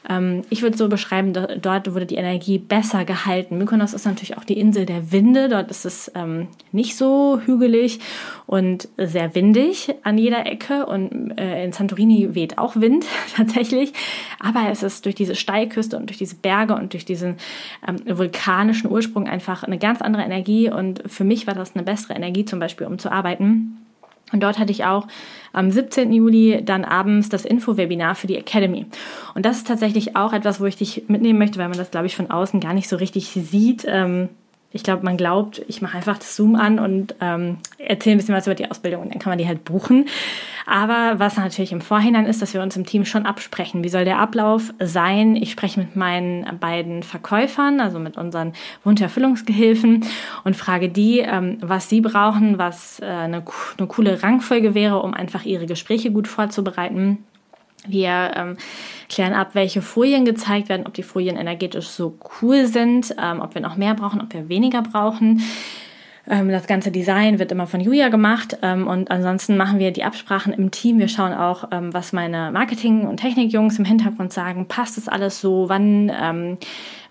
ähm, 0.08 0.42
ich 0.50 0.62
würde 0.62 0.76
so 0.76 0.88
beschreiben, 0.88 1.32
dort 1.32 1.92
wurde 1.92 2.06
die 2.06 2.16
Energie 2.16 2.58
besser 2.58 3.04
gehalten. 3.04 3.58
Mykonos 3.58 3.94
ist 3.94 4.06
natürlich 4.06 4.36
auch 4.36 4.44
die 4.44 4.58
Insel 4.58 4.86
der 4.86 5.12
Winde. 5.12 5.48
Dort 5.48 5.70
ist 5.70 5.84
es 5.84 6.10
ähm, 6.14 6.48
nicht 6.72 6.96
so 6.96 7.40
hügelig 7.44 8.00
und 8.46 8.88
sehr 8.96 9.34
windig 9.34 9.94
an 10.02 10.18
jeder 10.18 10.46
Ecke. 10.46 10.86
Und 10.86 11.36
äh, 11.38 11.64
in 11.64 11.72
Santorini 11.72 12.34
weht 12.34 12.58
auch 12.58 12.76
Wind 12.76 13.06
tatsächlich. 13.36 13.92
Aber 14.38 14.68
es 14.70 14.82
ist 14.82 15.04
durch 15.04 15.14
diese 15.14 15.34
Steilküste 15.34 15.96
und 15.96 16.08
durch 16.10 16.18
diese 16.18 16.36
Berge 16.36 16.74
und 16.74 16.92
durch 16.92 17.04
diesen 17.04 17.36
ähm, 17.86 17.96
vulkanischen 18.06 18.90
Ursprung 18.90 19.26
einfach 19.26 19.64
eine 19.64 19.78
ganz 19.78 20.02
andere 20.02 20.22
Energie. 20.22 20.70
Und 20.70 21.02
für 21.06 21.24
mich 21.24 21.46
war 21.46 21.54
das 21.54 21.74
eine 21.74 21.84
bessere 21.84 22.14
Energie 22.14 22.44
zum 22.44 22.60
Beispiel, 22.60 22.86
um 22.86 22.98
zu 22.98 23.10
arbeiten. 23.10 23.85
Und 24.32 24.42
dort 24.42 24.58
hatte 24.58 24.72
ich 24.72 24.84
auch 24.84 25.06
am 25.52 25.70
17. 25.70 26.12
Juli 26.12 26.62
dann 26.64 26.84
abends 26.84 27.28
das 27.28 27.44
Info-Webinar 27.44 28.16
für 28.16 28.26
die 28.26 28.36
Academy. 28.36 28.86
Und 29.34 29.46
das 29.46 29.58
ist 29.58 29.68
tatsächlich 29.68 30.16
auch 30.16 30.32
etwas, 30.32 30.60
wo 30.60 30.64
ich 30.66 30.76
dich 30.76 31.04
mitnehmen 31.08 31.38
möchte, 31.38 31.58
weil 31.58 31.68
man 31.68 31.78
das, 31.78 31.92
glaube 31.92 32.06
ich, 32.06 32.16
von 32.16 32.30
außen 32.30 32.60
gar 32.60 32.74
nicht 32.74 32.88
so 32.88 32.96
richtig 32.96 33.28
sieht. 33.28 33.84
Ähm, 33.86 34.28
ich 34.76 34.82
glaube, 34.82 35.04
man 35.04 35.16
glaubt, 35.16 35.62
ich 35.66 35.82
mache 35.82 35.96
einfach 35.96 36.18
das 36.18 36.36
Zoom 36.36 36.54
an 36.54 36.78
und 36.78 37.14
ähm, 37.20 37.56
erzähle 37.78 38.14
ein 38.14 38.18
bisschen 38.18 38.34
was 38.34 38.46
über 38.46 38.54
die 38.54 38.70
Ausbildung 38.70 39.02
und 39.02 39.12
dann 39.12 39.18
kann 39.18 39.30
man 39.30 39.38
die 39.38 39.48
halt 39.48 39.64
buchen. 39.64 40.06
Aber 40.66 41.14
was 41.18 41.36
natürlich 41.36 41.72
im 41.72 41.80
Vorhinein 41.80 42.26
ist, 42.26 42.42
dass 42.42 42.52
wir 42.52 42.60
uns 42.60 42.76
im 42.76 42.84
Team 42.84 43.04
schon 43.04 43.24
absprechen. 43.24 43.82
Wie 43.82 43.88
soll 43.88 44.04
der 44.04 44.18
Ablauf 44.18 44.74
sein? 44.80 45.34
Ich 45.34 45.52
spreche 45.52 45.80
mit 45.80 45.96
meinen 45.96 46.58
beiden 46.58 47.02
Verkäufern, 47.02 47.80
also 47.80 47.98
mit 47.98 48.18
unseren 48.18 48.52
Wunscherfüllungsgehilfen 48.84 50.04
und 50.44 50.56
frage 50.56 50.88
die, 50.88 51.20
ähm, 51.20 51.58
was 51.60 51.88
sie 51.88 52.00
brauchen, 52.00 52.58
was 52.58 53.00
äh, 53.00 53.06
eine, 53.06 53.42
eine 53.78 53.86
coole 53.86 54.22
Rangfolge 54.22 54.74
wäre, 54.74 55.00
um 55.00 55.14
einfach 55.14 55.44
ihre 55.44 55.66
Gespräche 55.66 56.10
gut 56.10 56.28
vorzubereiten. 56.28 57.24
Wir 57.88 58.32
ähm, 58.36 58.56
klären 59.08 59.34
ab, 59.34 59.50
welche 59.54 59.82
Folien 59.82 60.24
gezeigt 60.24 60.68
werden, 60.68 60.86
ob 60.86 60.94
die 60.94 61.02
Folien 61.02 61.36
energetisch 61.36 61.88
so 61.88 62.18
cool 62.40 62.66
sind, 62.66 63.14
ähm, 63.22 63.40
ob 63.40 63.54
wir 63.54 63.62
noch 63.62 63.76
mehr 63.76 63.94
brauchen, 63.94 64.20
ob 64.20 64.32
wir 64.32 64.48
weniger 64.48 64.82
brauchen. 64.82 65.42
Ähm, 66.28 66.48
das 66.48 66.66
ganze 66.66 66.90
Design 66.90 67.38
wird 67.38 67.52
immer 67.52 67.66
von 67.66 67.80
Julia 67.80 68.08
gemacht 68.08 68.58
ähm, 68.62 68.86
und 68.86 69.10
ansonsten 69.10 69.56
machen 69.56 69.78
wir 69.78 69.92
die 69.92 70.04
Absprachen 70.04 70.52
im 70.52 70.70
Team. 70.70 70.98
Wir 70.98 71.08
schauen 71.08 71.32
auch, 71.32 71.68
ähm, 71.70 71.94
was 71.94 72.12
meine 72.12 72.50
Marketing- 72.50 73.06
und 73.06 73.18
Technikjungs 73.18 73.78
im 73.78 73.84
Hintergrund 73.84 74.32
sagen. 74.32 74.66
Passt 74.66 74.96
das 74.96 75.08
alles 75.08 75.40
so? 75.40 75.68
Wann, 75.68 76.10
ähm, 76.20 76.58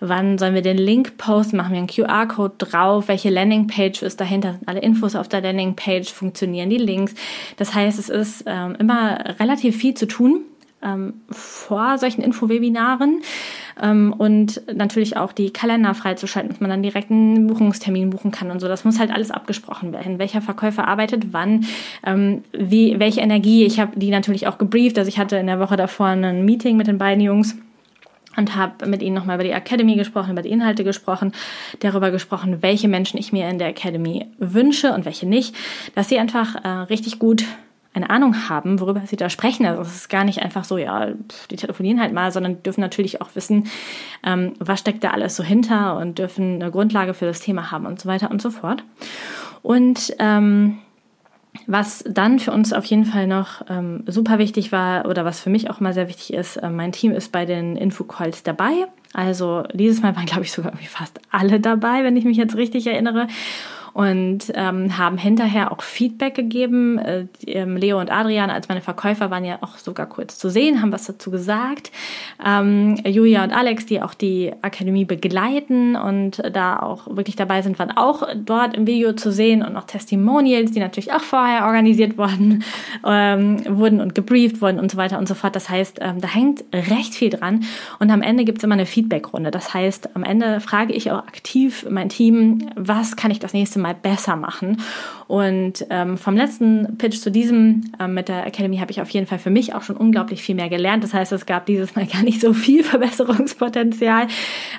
wann 0.00 0.36
sollen 0.36 0.54
wir 0.54 0.62
den 0.62 0.76
Link 0.76 1.16
posten? 1.16 1.56
Machen 1.56 1.72
wir 1.72 1.78
einen 1.78 1.86
QR-Code 1.86 2.54
drauf? 2.58 3.08
Welche 3.08 3.30
Landingpage 3.30 4.02
ist 4.02 4.20
dahinter? 4.20 4.52
Sind 4.52 4.68
alle 4.68 4.80
Infos 4.80 5.16
auf 5.16 5.28
der 5.28 5.40
Landingpage? 5.40 6.12
Funktionieren 6.12 6.68
die 6.68 6.76
Links? 6.76 7.14
Das 7.56 7.74
heißt, 7.74 7.98
es 7.98 8.08
ist 8.08 8.46
immer 8.46 9.18
relativ 9.40 9.76
viel 9.76 9.94
zu 9.94 10.06
tun 10.06 10.42
ähm, 10.82 11.14
vor 11.30 11.98
solchen 11.98 12.22
Infowebinaren 12.22 13.22
ähm, 13.82 14.14
und 14.16 14.62
natürlich 14.72 15.16
auch 15.16 15.32
die 15.32 15.50
Kalender 15.50 15.94
freizuschalten, 15.94 16.50
dass 16.50 16.60
man 16.60 16.70
dann 16.70 16.82
direkt 16.82 17.10
einen 17.10 17.46
Buchungstermin 17.46 18.10
buchen 18.10 18.30
kann 18.30 18.50
und 18.50 18.60
so. 18.60 18.68
Das 18.68 18.84
muss 18.84 18.98
halt 18.98 19.10
alles 19.10 19.30
abgesprochen 19.30 19.92
werden. 19.92 20.18
Welcher 20.18 20.42
Verkäufer 20.42 20.86
arbeitet 20.86 21.32
wann, 21.32 21.66
ähm, 22.04 22.42
wie, 22.52 22.98
welche 22.98 23.20
Energie. 23.20 23.64
Ich 23.64 23.80
habe 23.80 23.98
die 23.98 24.10
natürlich 24.10 24.46
auch 24.46 24.58
gebrieft. 24.58 24.98
Also 24.98 25.08
ich 25.08 25.18
hatte 25.18 25.36
in 25.36 25.46
der 25.46 25.60
Woche 25.60 25.76
davor 25.76 26.06
ein 26.06 26.44
Meeting 26.44 26.76
mit 26.76 26.86
den 26.86 26.98
beiden 26.98 27.22
Jungs 27.22 27.56
und 28.36 28.54
habe 28.54 28.86
mit 28.86 29.02
ihnen 29.02 29.14
nochmal 29.14 29.36
über 29.36 29.44
die 29.44 29.50
Academy 29.50 29.96
gesprochen, 29.96 30.32
über 30.32 30.42
die 30.42 30.50
Inhalte 30.50 30.84
gesprochen, 30.84 31.32
darüber 31.80 32.10
gesprochen, 32.10 32.58
welche 32.60 32.88
Menschen 32.88 33.18
ich 33.18 33.32
mir 33.32 33.48
in 33.48 33.58
der 33.58 33.68
Academy 33.68 34.26
wünsche 34.38 34.92
und 34.92 35.04
welche 35.04 35.26
nicht, 35.26 35.56
dass 35.94 36.08
sie 36.08 36.18
einfach 36.18 36.56
äh, 36.64 36.68
richtig 36.68 37.18
gut 37.18 37.44
eine 37.96 38.10
Ahnung 38.10 38.48
haben, 38.48 38.80
worüber 38.80 39.02
sie 39.06 39.16
da 39.16 39.30
sprechen. 39.30 39.66
Also 39.66 39.82
es 39.82 39.94
ist 39.94 40.08
gar 40.10 40.24
nicht 40.24 40.42
einfach 40.42 40.64
so, 40.64 40.76
ja, 40.76 41.08
die 41.50 41.56
telefonieren 41.56 42.00
halt 42.00 42.12
mal, 42.12 42.30
sondern 42.30 42.62
dürfen 42.62 42.80
natürlich 42.80 43.20
auch 43.20 43.30
wissen, 43.34 43.64
ähm, 44.24 44.52
was 44.58 44.80
steckt 44.80 45.02
da 45.02 45.10
alles 45.10 45.34
so 45.34 45.42
hinter 45.42 45.96
und 45.98 46.18
dürfen 46.18 46.62
eine 46.62 46.70
Grundlage 46.70 47.14
für 47.14 47.24
das 47.24 47.40
Thema 47.40 47.70
haben 47.70 47.86
und 47.86 48.00
so 48.00 48.08
weiter 48.08 48.30
und 48.30 48.42
so 48.42 48.50
fort. 48.50 48.84
Und 49.62 50.14
ähm, 50.18 50.78
was 51.66 52.04
dann 52.06 52.38
für 52.38 52.52
uns 52.52 52.74
auf 52.74 52.84
jeden 52.84 53.06
Fall 53.06 53.26
noch 53.26 53.62
ähm, 53.70 54.04
super 54.06 54.38
wichtig 54.38 54.72
war 54.72 55.06
oder 55.06 55.24
was 55.24 55.40
für 55.40 55.48
mich 55.48 55.70
auch 55.70 55.80
mal 55.80 55.94
sehr 55.94 56.08
wichtig 56.08 56.34
ist, 56.34 56.58
äh, 56.58 56.68
mein 56.68 56.92
Team 56.92 57.12
ist 57.12 57.32
bei 57.32 57.46
den 57.46 57.76
Infocalls 57.76 58.42
dabei. 58.42 58.72
Also 59.14 59.64
dieses 59.72 60.02
Mal 60.02 60.14
waren, 60.14 60.26
glaube 60.26 60.42
ich, 60.42 60.52
sogar 60.52 60.72
irgendwie 60.72 60.88
fast 60.88 61.18
alle 61.30 61.60
dabei, 61.60 62.04
wenn 62.04 62.16
ich 62.16 62.26
mich 62.26 62.36
jetzt 62.36 62.56
richtig 62.56 62.86
erinnere 62.86 63.26
und 63.96 64.52
ähm, 64.52 64.98
haben 64.98 65.16
hinterher 65.16 65.72
auch 65.72 65.80
Feedback 65.80 66.34
gegeben. 66.34 66.98
Äh, 66.98 67.24
ähm, 67.46 67.78
Leo 67.78 67.98
und 67.98 68.12
Adrian 68.12 68.50
als 68.50 68.68
meine 68.68 68.82
Verkäufer 68.82 69.30
waren 69.30 69.42
ja 69.42 69.56
auch 69.62 69.78
sogar 69.78 70.04
kurz 70.04 70.36
zu 70.36 70.50
sehen, 70.50 70.82
haben 70.82 70.92
was 70.92 71.06
dazu 71.06 71.30
gesagt. 71.30 71.90
Ähm, 72.44 72.96
Julia 73.06 73.42
und 73.42 73.54
Alex, 73.54 73.86
die 73.86 74.02
auch 74.02 74.12
die 74.12 74.52
Akademie 74.60 75.06
begleiten 75.06 75.96
und 75.96 76.42
da 76.52 76.78
auch 76.78 77.16
wirklich 77.16 77.36
dabei 77.36 77.62
sind, 77.62 77.78
waren 77.78 77.96
auch 77.96 78.28
dort 78.36 78.76
im 78.76 78.86
Video 78.86 79.14
zu 79.14 79.32
sehen 79.32 79.62
und 79.62 79.72
noch 79.72 79.84
Testimonials, 79.84 80.72
die 80.72 80.80
natürlich 80.80 81.14
auch 81.14 81.22
vorher 81.22 81.64
organisiert 81.64 82.18
worden 82.18 82.64
ähm, 83.02 83.62
wurden 83.66 84.02
und 84.02 84.14
gebrieft 84.14 84.60
wurden 84.60 84.78
und 84.78 84.90
so 84.90 84.98
weiter 84.98 85.18
und 85.18 85.26
so 85.26 85.32
fort. 85.32 85.56
Das 85.56 85.70
heißt, 85.70 86.00
ähm, 86.02 86.20
da 86.20 86.28
hängt 86.28 86.64
recht 86.74 87.14
viel 87.14 87.30
dran 87.30 87.64
und 87.98 88.10
am 88.10 88.20
Ende 88.20 88.44
gibt 88.44 88.58
es 88.58 88.64
immer 88.64 88.74
eine 88.74 88.84
Feedbackrunde. 88.84 89.50
Das 89.50 89.72
heißt, 89.72 90.14
am 90.14 90.22
Ende 90.22 90.60
frage 90.60 90.92
ich 90.92 91.10
auch 91.10 91.26
aktiv 91.26 91.86
mein 91.88 92.10
Team, 92.10 92.68
was 92.76 93.16
kann 93.16 93.30
ich 93.30 93.38
das 93.38 93.54
nächste 93.54 93.78
Mal 93.78 93.85
mal 93.86 93.94
besser 93.94 94.36
machen. 94.36 94.82
Und 95.28 95.86
ähm, 95.90 96.18
vom 96.18 96.36
letzten 96.36 96.98
Pitch 96.98 97.18
zu 97.18 97.30
diesem 97.30 97.92
ähm, 98.00 98.14
mit 98.14 98.28
der 98.28 98.46
Academy 98.46 98.78
habe 98.78 98.90
ich 98.90 99.00
auf 99.00 99.10
jeden 99.10 99.26
Fall 99.26 99.38
für 99.38 99.50
mich 99.50 99.74
auch 99.74 99.82
schon 99.82 99.96
unglaublich 99.96 100.42
viel 100.42 100.54
mehr 100.54 100.68
gelernt. 100.68 101.04
Das 101.04 101.14
heißt, 101.14 101.32
es 101.32 101.46
gab 101.46 101.66
dieses 101.66 101.94
Mal 101.94 102.06
gar 102.12 102.22
nicht 102.22 102.40
so 102.40 102.52
viel 102.52 102.82
Verbesserungspotenzial. 102.82 104.26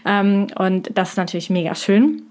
Ähm, 0.06 0.48
und 0.56 0.92
das 0.94 1.10
ist 1.12 1.18
natürlich 1.18 1.50
mega 1.50 1.76
schön. 1.76 2.24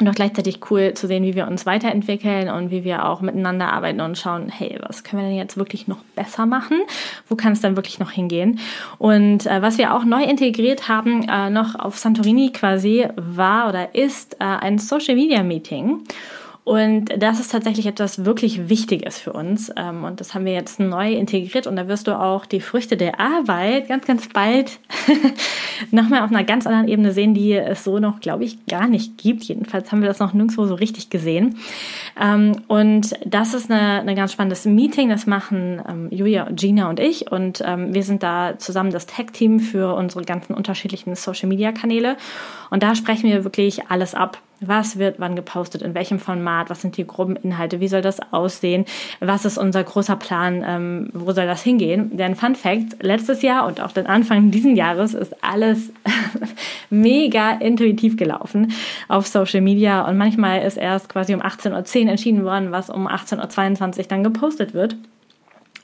Und 0.00 0.08
auch 0.08 0.14
gleichzeitig 0.14 0.60
cool 0.70 0.94
zu 0.94 1.06
sehen, 1.06 1.24
wie 1.24 1.34
wir 1.34 1.48
uns 1.48 1.66
weiterentwickeln 1.66 2.48
und 2.48 2.70
wie 2.70 2.84
wir 2.84 3.06
auch 3.06 3.20
miteinander 3.20 3.72
arbeiten 3.72 4.00
und 4.00 4.16
schauen, 4.16 4.48
hey, 4.48 4.78
was 4.86 5.02
können 5.02 5.22
wir 5.22 5.28
denn 5.28 5.38
jetzt 5.38 5.56
wirklich 5.56 5.88
noch 5.88 5.98
besser 6.14 6.46
machen? 6.46 6.80
Wo 7.28 7.34
kann 7.34 7.52
es 7.52 7.60
dann 7.60 7.76
wirklich 7.76 7.98
noch 7.98 8.12
hingehen? 8.12 8.60
Und 8.98 9.46
äh, 9.46 9.60
was 9.60 9.76
wir 9.76 9.94
auch 9.94 10.04
neu 10.04 10.22
integriert 10.22 10.88
haben, 10.88 11.28
äh, 11.28 11.50
noch 11.50 11.74
auf 11.74 11.98
Santorini 11.98 12.52
quasi, 12.52 13.06
war 13.16 13.68
oder 13.68 13.94
ist 13.94 14.34
äh, 14.34 14.44
ein 14.44 14.78
Social 14.78 15.16
Media 15.16 15.42
Meeting. 15.42 16.04
Und 16.68 17.06
das 17.16 17.40
ist 17.40 17.50
tatsächlich 17.50 17.86
etwas 17.86 18.26
wirklich 18.26 18.68
Wichtiges 18.68 19.18
für 19.18 19.32
uns. 19.32 19.72
Ähm, 19.74 20.04
und 20.04 20.20
das 20.20 20.34
haben 20.34 20.44
wir 20.44 20.52
jetzt 20.52 20.78
neu 20.78 21.14
integriert. 21.14 21.66
Und 21.66 21.76
da 21.76 21.88
wirst 21.88 22.06
du 22.06 22.20
auch 22.20 22.44
die 22.44 22.60
Früchte 22.60 22.98
der 22.98 23.18
Arbeit 23.18 23.88
ganz, 23.88 24.06
ganz 24.06 24.28
bald 24.28 24.78
nochmal 25.90 26.20
auf 26.24 26.30
einer 26.30 26.44
ganz 26.44 26.66
anderen 26.66 26.86
Ebene 26.86 27.12
sehen, 27.12 27.32
die 27.32 27.54
es 27.54 27.84
so 27.84 28.00
noch, 28.00 28.20
glaube 28.20 28.44
ich, 28.44 28.66
gar 28.66 28.86
nicht 28.86 29.16
gibt. 29.16 29.44
Jedenfalls 29.44 29.90
haben 29.90 30.02
wir 30.02 30.08
das 30.08 30.18
noch 30.18 30.34
nirgendwo 30.34 30.66
so 30.66 30.74
richtig 30.74 31.08
gesehen. 31.08 31.56
Ähm, 32.20 32.56
und 32.68 33.14
das 33.24 33.54
ist 33.54 33.70
eine, 33.70 34.14
ganz 34.14 34.34
spannendes 34.34 34.66
Meeting. 34.66 35.08
Das 35.08 35.26
machen 35.26 35.80
ähm, 35.88 36.08
Julia, 36.10 36.50
Gina 36.50 36.90
und 36.90 37.00
ich. 37.00 37.32
Und 37.32 37.60
wir 37.60 38.02
sind 38.02 38.22
da 38.22 38.58
zusammen 38.58 38.90
das 38.90 39.06
Tech-Team 39.06 39.60
für 39.60 39.94
unsere 39.94 40.22
ganzen 40.22 40.52
unterschiedlichen 40.52 41.14
Social-Media-Kanäle. 41.14 42.18
Und 42.68 42.82
da 42.82 42.94
sprechen 42.94 43.30
wir 43.30 43.44
wirklich 43.44 43.86
alles 43.88 44.14
ab 44.14 44.38
was 44.60 44.98
wird 44.98 45.18
wann 45.18 45.36
gepostet, 45.36 45.82
in 45.82 45.94
welchem 45.94 46.18
Format, 46.18 46.70
was 46.70 46.80
sind 46.80 46.96
die 46.96 47.06
groben 47.06 47.36
Inhalte, 47.36 47.80
wie 47.80 47.88
soll 47.88 48.02
das 48.02 48.20
aussehen, 48.32 48.84
was 49.20 49.44
ist 49.44 49.58
unser 49.58 49.84
großer 49.84 50.16
Plan, 50.16 50.64
ähm, 50.66 51.10
wo 51.12 51.32
soll 51.32 51.46
das 51.46 51.62
hingehen? 51.62 52.16
Denn 52.16 52.34
Fun 52.34 52.54
Fact, 52.54 53.02
letztes 53.02 53.42
Jahr 53.42 53.66
und 53.66 53.80
auch 53.80 53.92
den 53.92 54.06
Anfang 54.06 54.50
dieses 54.50 54.76
Jahres 54.76 55.14
ist 55.14 55.42
alles 55.42 55.92
mega 56.90 57.52
intuitiv 57.52 58.16
gelaufen 58.16 58.72
auf 59.08 59.26
Social 59.26 59.60
Media. 59.60 60.06
Und 60.08 60.16
manchmal 60.16 60.62
ist 60.62 60.76
erst 60.76 61.08
quasi 61.08 61.34
um 61.34 61.40
18.10 61.40 62.04
Uhr 62.04 62.10
entschieden 62.10 62.44
worden, 62.44 62.72
was 62.72 62.90
um 62.90 63.06
18.22 63.06 63.98
Uhr 63.98 64.04
dann 64.08 64.24
gepostet 64.24 64.74
wird. 64.74 64.96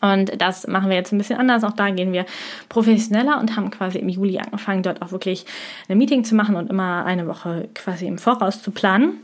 Und 0.05 0.39
das 0.39 0.67
machen 0.67 0.91
wir 0.91 0.97
jetzt 0.97 1.13
ein 1.13 1.19
bisschen 1.19 1.39
anders. 1.39 1.65
Auch 1.65 1.73
da 1.73 1.89
gehen 1.89 2.13
wir 2.13 2.27
professioneller 2.69 3.41
und 3.41 3.57
haben 3.57 3.71
quasi 3.71 3.99
im 3.99 4.11
Juli 4.11 4.39
angefangen, 4.39 4.83
dort 4.83 5.01
auch 5.01 5.13
wirklich 5.13 5.47
ein 5.89 5.97
Meeting 5.97 6.25
zu 6.25 6.35
machen 6.35 6.57
und 6.57 6.69
immer 6.69 7.07
eine 7.07 7.27
Woche 7.27 7.71
quasi 7.75 8.07
im 8.07 8.19
Voraus 8.19 8.63
zu 8.63 8.71
planen. 8.71 9.15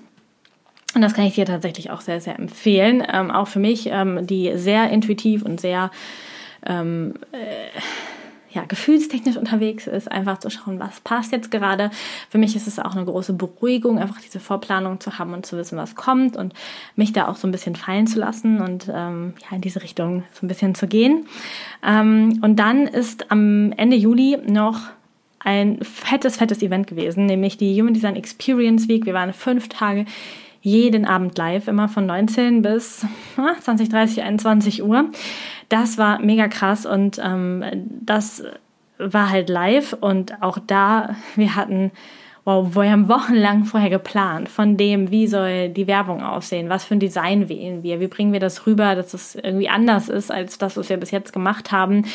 Und 0.94 1.02
das 1.02 1.12
kann 1.12 1.26
ich 1.26 1.34
dir 1.34 1.44
tatsächlich 1.44 1.90
auch 1.90 2.00
sehr, 2.00 2.22
sehr 2.22 2.38
empfehlen. 2.38 3.06
Ähm, 3.12 3.30
auch 3.30 3.46
für 3.46 3.58
mich, 3.58 3.88
ähm, 3.92 4.26
die 4.26 4.56
sehr 4.56 4.88
intuitiv 4.88 5.42
und 5.42 5.60
sehr 5.60 5.90
ähm, 6.66 7.14
äh, 7.32 7.36
ja, 8.52 8.64
gefühlstechnisch 8.64 9.36
unterwegs 9.36 9.86
ist, 9.86 10.10
einfach 10.10 10.38
zu 10.38 10.50
schauen, 10.50 10.80
was 10.80 11.00
passt 11.00 11.32
jetzt 11.32 11.50
gerade. 11.50 11.90
Für 12.28 12.38
mich 12.38 12.56
ist 12.56 12.66
es 12.66 12.78
auch 12.78 12.94
eine 12.94 13.04
große 13.04 13.32
Beruhigung, 13.32 13.98
einfach 13.98 14.20
diese 14.20 14.40
Vorplanung 14.40 15.00
zu 15.00 15.18
haben 15.18 15.34
und 15.34 15.46
zu 15.46 15.56
wissen, 15.56 15.78
was 15.78 15.94
kommt 15.94 16.36
und 16.36 16.54
mich 16.96 17.12
da 17.12 17.28
auch 17.28 17.36
so 17.36 17.46
ein 17.46 17.52
bisschen 17.52 17.76
fallen 17.76 18.06
zu 18.06 18.18
lassen 18.18 18.60
und 18.60 18.88
ähm, 18.92 19.34
ja, 19.48 19.56
in 19.56 19.62
diese 19.62 19.82
Richtung 19.82 20.24
so 20.32 20.44
ein 20.44 20.48
bisschen 20.48 20.74
zu 20.74 20.86
gehen. 20.86 21.26
Ähm, 21.86 22.40
und 22.42 22.56
dann 22.56 22.86
ist 22.86 23.30
am 23.30 23.72
Ende 23.72 23.96
Juli 23.96 24.38
noch 24.46 24.80
ein 25.38 25.78
fettes, 25.82 26.36
fettes 26.36 26.62
Event 26.62 26.86
gewesen, 26.86 27.26
nämlich 27.26 27.56
die 27.56 27.80
Human 27.80 27.94
Design 27.94 28.16
Experience 28.16 28.88
Week. 28.88 29.06
Wir 29.06 29.14
waren 29.14 29.32
fünf 29.32 29.68
Tage 29.68 30.04
jeden 30.62 31.06
Abend 31.06 31.38
live, 31.38 31.68
immer 31.68 31.88
von 31.88 32.04
19 32.04 32.62
bis 32.62 33.06
20, 33.60 33.88
30, 33.88 34.22
21 34.22 34.82
Uhr. 34.82 35.08
Das 35.70 35.96
war 35.96 36.20
mega 36.20 36.48
krass 36.48 36.84
und 36.84 37.18
ähm, 37.24 37.64
das 38.02 38.44
war 38.98 39.30
halt 39.30 39.48
live 39.48 39.94
und 39.94 40.42
auch 40.42 40.58
da, 40.58 41.16
wir 41.36 41.56
hatten 41.56 41.90
wow, 42.44 42.74
wir 42.74 42.90
haben 42.90 43.08
wochenlang 43.08 43.64
vorher 43.64 43.90
geplant, 43.90 44.48
von 44.48 44.76
dem, 44.76 45.10
wie 45.10 45.26
soll 45.26 45.68
die 45.68 45.86
Werbung 45.86 46.22
aussehen, 46.22 46.68
was 46.68 46.84
für 46.84 46.94
ein 46.94 47.00
Design 47.00 47.48
wählen 47.48 47.82
wir, 47.82 48.00
wie 48.00 48.06
bringen 48.06 48.32
wir 48.32 48.40
das 48.40 48.66
rüber, 48.66 48.94
dass 48.94 49.12
es 49.14 49.34
irgendwie 49.34 49.68
anders 49.68 50.08
ist 50.08 50.30
als 50.30 50.56
das, 50.58 50.76
was 50.76 50.88
wir 50.88 50.96
bis 50.96 51.10
jetzt 51.10 51.32
gemacht 51.32 51.70
haben, 51.70 52.06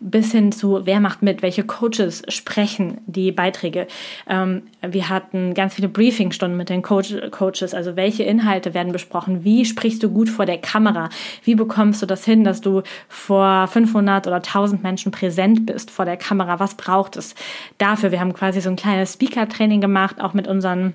bis 0.00 0.32
hin 0.32 0.52
zu, 0.52 0.80
wer 0.84 1.00
macht 1.00 1.22
mit, 1.22 1.42
welche 1.42 1.64
Coaches 1.64 2.22
sprechen 2.28 2.98
die 3.06 3.32
Beiträge. 3.32 3.86
Ähm, 4.28 4.62
wir 4.82 5.08
hatten 5.08 5.54
ganz 5.54 5.74
viele 5.74 5.88
Briefingstunden 5.88 6.56
mit 6.56 6.68
den 6.68 6.82
Coach 6.82 7.14
Coaches, 7.30 7.74
also 7.74 7.96
welche 7.96 8.22
Inhalte 8.22 8.74
werden 8.74 8.92
besprochen, 8.92 9.44
wie 9.44 9.64
sprichst 9.64 10.02
du 10.02 10.10
gut 10.10 10.28
vor 10.28 10.46
der 10.46 10.58
Kamera, 10.58 11.08
wie 11.44 11.54
bekommst 11.54 12.02
du 12.02 12.06
das 12.06 12.24
hin, 12.24 12.44
dass 12.44 12.60
du 12.60 12.82
vor 13.08 13.66
500 13.66 14.26
oder 14.26 14.36
1000 14.36 14.82
Menschen 14.82 15.12
präsent 15.12 15.66
bist 15.66 15.90
vor 15.90 16.04
der 16.04 16.16
Kamera, 16.16 16.60
was 16.60 16.76
braucht 16.76 17.16
es 17.16 17.34
dafür? 17.78 18.12
Wir 18.12 18.20
haben 18.20 18.32
quasi 18.32 18.60
so 18.60 18.70
ein 18.70 18.76
kleines 18.76 19.14
Speaker-Training 19.14 19.71
gemacht, 19.80 20.20
auch 20.20 20.34
mit 20.34 20.46
unseren 20.48 20.94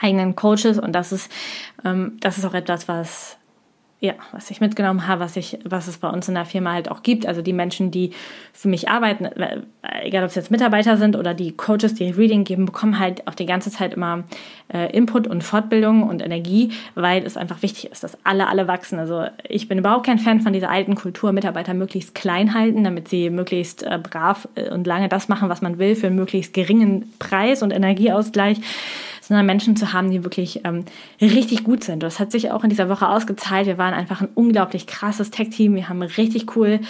eigenen 0.00 0.36
Coaches. 0.36 0.78
Und 0.78 0.92
das 0.92 1.12
ist, 1.12 1.30
ähm, 1.84 2.16
das 2.20 2.38
ist 2.38 2.44
auch 2.44 2.54
etwas, 2.54 2.88
was 2.88 3.36
ja, 4.02 4.14
was 4.32 4.50
ich 4.50 4.60
mitgenommen 4.60 5.06
habe, 5.06 5.20
was 5.20 5.36
ich, 5.36 5.60
was 5.64 5.86
es 5.86 5.98
bei 5.98 6.08
uns 6.10 6.26
in 6.26 6.34
der 6.34 6.44
Firma 6.44 6.72
halt 6.72 6.90
auch 6.90 7.04
gibt. 7.04 7.24
Also 7.24 7.40
die 7.40 7.52
Menschen, 7.52 7.92
die 7.92 8.10
für 8.52 8.66
mich 8.66 8.88
arbeiten, 8.88 9.26
äh, 9.26 9.60
egal 10.02 10.24
ob 10.24 10.30
es 10.30 10.34
jetzt 10.34 10.50
Mitarbeiter 10.50 10.96
sind 10.96 11.14
oder 11.14 11.34
die 11.34 11.52
Coaches, 11.52 11.94
die 11.94 12.10
Reading 12.10 12.42
geben, 12.42 12.66
bekommen 12.66 12.98
halt 12.98 13.28
auch 13.28 13.34
die 13.34 13.46
ganze 13.46 13.70
Zeit 13.70 13.94
immer 13.94 14.24
äh, 14.74 14.90
Input 14.92 15.28
und 15.28 15.44
Fortbildung 15.44 16.02
und 16.02 16.20
Energie, 16.20 16.72
weil 16.96 17.24
es 17.24 17.36
einfach 17.36 17.62
wichtig 17.62 17.92
ist, 17.92 18.02
dass 18.02 18.18
alle, 18.24 18.48
alle 18.48 18.66
wachsen. 18.66 18.98
Also 18.98 19.26
ich 19.48 19.68
bin 19.68 19.78
überhaupt 19.78 20.04
kein 20.04 20.18
Fan 20.18 20.40
von 20.40 20.52
dieser 20.52 20.70
alten 20.70 20.96
Kultur, 20.96 21.30
Mitarbeiter 21.30 21.72
möglichst 21.72 22.12
klein 22.12 22.54
halten, 22.54 22.82
damit 22.82 23.06
sie 23.06 23.30
möglichst 23.30 23.84
äh, 23.84 24.00
brav 24.02 24.48
äh, 24.56 24.68
und 24.70 24.84
lange 24.84 25.08
das 25.08 25.28
machen, 25.28 25.48
was 25.48 25.62
man 25.62 25.78
will, 25.78 25.94
für 25.94 26.08
einen 26.08 26.16
möglichst 26.16 26.54
geringen 26.54 27.12
Preis 27.20 27.62
und 27.62 27.70
Energieausgleich 27.70 28.58
sondern 29.22 29.46
Menschen 29.46 29.76
zu 29.76 29.92
haben, 29.92 30.10
die 30.10 30.24
wirklich 30.24 30.62
ähm, 30.64 30.84
richtig 31.20 31.64
gut 31.64 31.84
sind. 31.84 32.02
Das 32.02 32.18
hat 32.18 32.32
sich 32.32 32.50
auch 32.50 32.64
in 32.64 32.70
dieser 32.70 32.88
Woche 32.88 33.08
ausgezahlt. 33.08 33.66
Wir 33.66 33.78
waren 33.78 33.94
einfach 33.94 34.20
ein 34.20 34.28
unglaublich 34.34 34.86
krasses 34.86 35.30
Tech-Team. 35.30 35.76
Wir 35.76 35.88
haben 35.88 36.02
richtig 36.02 36.56
cool 36.56 36.80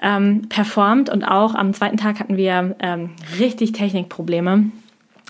ähm, 0.00 0.48
performt 0.48 1.10
und 1.10 1.24
auch 1.24 1.54
am 1.56 1.74
zweiten 1.74 1.96
Tag 1.96 2.20
hatten 2.20 2.36
wir 2.36 2.76
ähm, 2.78 3.10
richtig 3.40 3.72
Technikprobleme. 3.72 4.70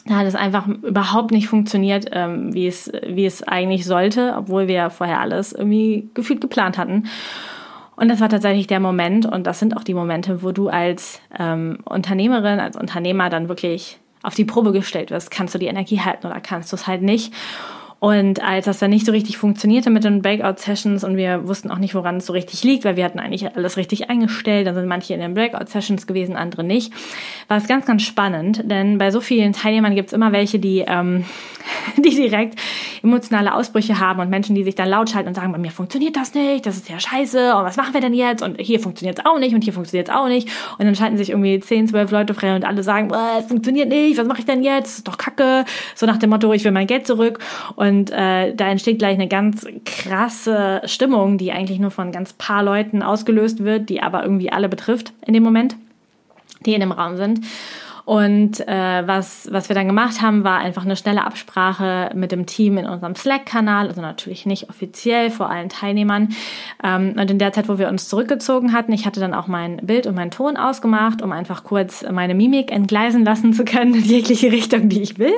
Da 0.06 0.16
hat 0.16 0.26
es 0.26 0.34
einfach 0.34 0.66
überhaupt 0.68 1.30
nicht 1.30 1.48
funktioniert, 1.48 2.06
ähm, 2.12 2.52
wie, 2.52 2.66
es, 2.66 2.92
wie 3.06 3.26
es 3.26 3.42
eigentlich 3.42 3.86
sollte, 3.86 4.34
obwohl 4.36 4.68
wir 4.68 4.90
vorher 4.90 5.20
alles 5.20 5.52
irgendwie 5.52 6.10
gefühlt 6.12 6.42
geplant 6.42 6.76
hatten. 6.76 7.04
Und 7.96 8.08
das 8.08 8.20
war 8.20 8.28
tatsächlich 8.28 8.66
der 8.66 8.80
Moment, 8.80 9.26
und 9.26 9.46
das 9.46 9.58
sind 9.58 9.76
auch 9.76 9.82
die 9.82 9.94
Momente, 9.94 10.42
wo 10.42 10.52
du 10.52 10.68
als 10.68 11.20
ähm, 11.38 11.78
Unternehmerin, 11.84 12.60
als 12.60 12.76
Unternehmer 12.76 13.28
dann 13.28 13.48
wirklich 13.48 13.98
auf 14.22 14.34
die 14.34 14.44
Probe 14.44 14.72
gestellt 14.72 15.10
wirst. 15.10 15.30
Kannst 15.30 15.54
du 15.54 15.58
die 15.58 15.66
Energie 15.66 16.00
halten 16.00 16.26
oder 16.26 16.40
kannst 16.40 16.72
du 16.72 16.76
es 16.76 16.86
halt 16.86 17.02
nicht? 17.02 17.32
Und 18.00 18.42
als 18.44 18.66
das 18.66 18.78
dann 18.78 18.90
nicht 18.90 19.04
so 19.04 19.10
richtig 19.10 19.38
funktionierte 19.38 19.90
mit 19.90 20.04
den 20.04 20.22
Breakout-Sessions 20.22 21.02
und 21.02 21.16
wir 21.16 21.48
wussten 21.48 21.68
auch 21.70 21.78
nicht, 21.78 21.96
woran 21.96 22.18
es 22.18 22.26
so 22.26 22.32
richtig 22.32 22.62
liegt, 22.62 22.84
weil 22.84 22.94
wir 22.94 23.04
hatten 23.04 23.18
eigentlich 23.18 23.56
alles 23.56 23.76
richtig 23.76 24.08
eingestellt, 24.08 24.68
dann 24.68 24.76
sind 24.76 24.86
manche 24.86 25.14
in 25.14 25.20
den 25.20 25.34
Breakout-Sessions 25.34 26.06
gewesen, 26.06 26.36
andere 26.36 26.62
nicht, 26.62 26.92
war 27.48 27.56
es 27.56 27.66
ganz, 27.66 27.86
ganz 27.86 28.02
spannend, 28.02 28.62
denn 28.70 28.98
bei 28.98 29.10
so 29.10 29.20
vielen 29.20 29.52
Teilnehmern 29.52 29.96
gibt 29.96 30.08
es 30.08 30.12
immer 30.12 30.30
welche, 30.30 30.60
die, 30.60 30.84
ähm, 30.86 31.24
die 31.96 32.14
direkt 32.14 32.56
emotionale 33.02 33.52
Ausbrüche 33.52 33.98
haben 33.98 34.20
und 34.20 34.30
Menschen, 34.30 34.54
die 34.54 34.62
sich 34.62 34.76
dann 34.76 34.88
laut 34.88 35.10
schalten 35.10 35.28
und 35.28 35.34
sagen, 35.34 35.50
bei 35.50 35.58
mir 35.58 35.72
funktioniert 35.72 36.14
das 36.16 36.34
nicht, 36.34 36.66
das 36.66 36.76
ist 36.76 36.88
ja 36.88 37.00
scheiße 37.00 37.56
und 37.56 37.64
was 37.64 37.76
machen 37.76 37.94
wir 37.94 38.00
denn 38.00 38.14
jetzt? 38.14 38.44
Und 38.44 38.60
hier 38.60 38.78
funktioniert 38.78 39.18
es 39.18 39.26
auch 39.26 39.40
nicht 39.40 39.56
und 39.56 39.64
hier 39.64 39.72
funktioniert 39.72 40.08
es 40.08 40.14
auch 40.14 40.28
nicht. 40.28 40.48
Und 40.78 40.84
dann 40.84 40.94
schalten 40.94 41.16
sich 41.16 41.30
irgendwie 41.30 41.58
10, 41.58 41.88
12 41.88 42.12
Leute 42.12 42.34
frei 42.34 42.54
und 42.54 42.64
alle 42.64 42.84
sagen, 42.84 43.10
es 43.40 43.46
funktioniert 43.46 43.88
nicht, 43.88 44.18
was 44.18 44.26
mache 44.26 44.40
ich 44.40 44.46
denn 44.46 44.62
jetzt, 44.62 44.86
das 44.86 44.98
ist 44.98 45.08
doch 45.08 45.18
kacke, 45.18 45.64
so 45.96 46.06
nach 46.06 46.18
dem 46.18 46.30
Motto, 46.30 46.52
ich 46.52 46.62
will 46.62 46.72
mein 46.72 46.86
Geld 46.86 47.06
zurück. 47.06 47.40
Und 47.74 47.87
äh, 47.96 48.54
da 48.54 48.68
entsteht 48.68 48.98
gleich 48.98 49.14
eine 49.14 49.28
ganz 49.28 49.66
krasse 49.84 50.82
Stimmung, 50.84 51.38
die 51.38 51.52
eigentlich 51.52 51.78
nur 51.78 51.90
von 51.90 52.12
ganz 52.12 52.32
paar 52.32 52.62
Leuten 52.62 53.02
ausgelöst 53.02 53.64
wird, 53.64 53.88
die 53.88 54.02
aber 54.02 54.22
irgendwie 54.22 54.50
alle 54.50 54.68
betrifft 54.68 55.12
in 55.26 55.34
dem 55.34 55.42
Moment, 55.42 55.76
die 56.64 56.74
in 56.74 56.80
dem 56.80 56.92
Raum 56.92 57.16
sind. 57.16 57.40
Und 58.08 58.66
äh, 58.66 59.06
was, 59.06 59.50
was 59.52 59.68
wir 59.68 59.74
dann 59.74 59.86
gemacht 59.86 60.22
haben, 60.22 60.42
war 60.42 60.60
einfach 60.60 60.86
eine 60.86 60.96
schnelle 60.96 61.26
Absprache 61.26 62.10
mit 62.14 62.32
dem 62.32 62.46
Team 62.46 62.78
in 62.78 62.86
unserem 62.86 63.14
Slack-Kanal, 63.14 63.88
also 63.88 64.00
natürlich 64.00 64.46
nicht 64.46 64.70
offiziell 64.70 65.28
vor 65.30 65.50
allen 65.50 65.68
Teilnehmern. 65.68 66.30
Ähm, 66.82 67.16
und 67.20 67.30
in 67.30 67.38
der 67.38 67.52
Zeit, 67.52 67.68
wo 67.68 67.76
wir 67.76 67.88
uns 67.88 68.08
zurückgezogen 68.08 68.72
hatten, 68.72 68.94
ich 68.94 69.04
hatte 69.04 69.20
dann 69.20 69.34
auch 69.34 69.46
mein 69.46 69.76
Bild 69.82 70.06
und 70.06 70.14
meinen 70.14 70.30
Ton 70.30 70.56
ausgemacht, 70.56 71.20
um 71.20 71.32
einfach 71.32 71.64
kurz 71.64 72.02
meine 72.10 72.34
Mimik 72.34 72.72
entgleisen 72.72 73.26
lassen 73.26 73.52
zu 73.52 73.66
können 73.66 73.92
in 73.92 74.04
jegliche 74.04 74.50
Richtung, 74.52 74.88
die 74.88 75.02
ich 75.02 75.18
will. 75.18 75.34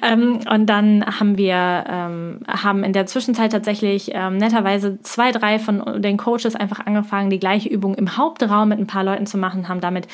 Ähm, 0.00 0.40
und 0.50 0.66
dann 0.66 1.04
haben 1.18 1.36
wir 1.36 1.84
ähm, 1.88 2.40
haben 2.48 2.84
in 2.84 2.92
der 2.92 3.06
Zwischenzeit 3.06 3.52
tatsächlich 3.52 4.10
ähm, 4.14 4.38
netterweise 4.38 4.98
zwei, 5.02 5.32
drei 5.32 5.58
von 5.58 6.00
den 6.00 6.16
Coaches 6.16 6.54
einfach 6.54 6.86
angefangen, 6.86 7.30
die 7.30 7.38
gleiche 7.38 7.68
Übung 7.68 7.94
im 7.94 8.16
Hauptraum 8.16 8.68
mit 8.68 8.78
ein 8.78 8.86
paar 8.86 9.04
Leuten 9.04 9.26
zu 9.26 9.38
machen, 9.38 9.68
haben 9.68 9.80
damit 9.80 10.08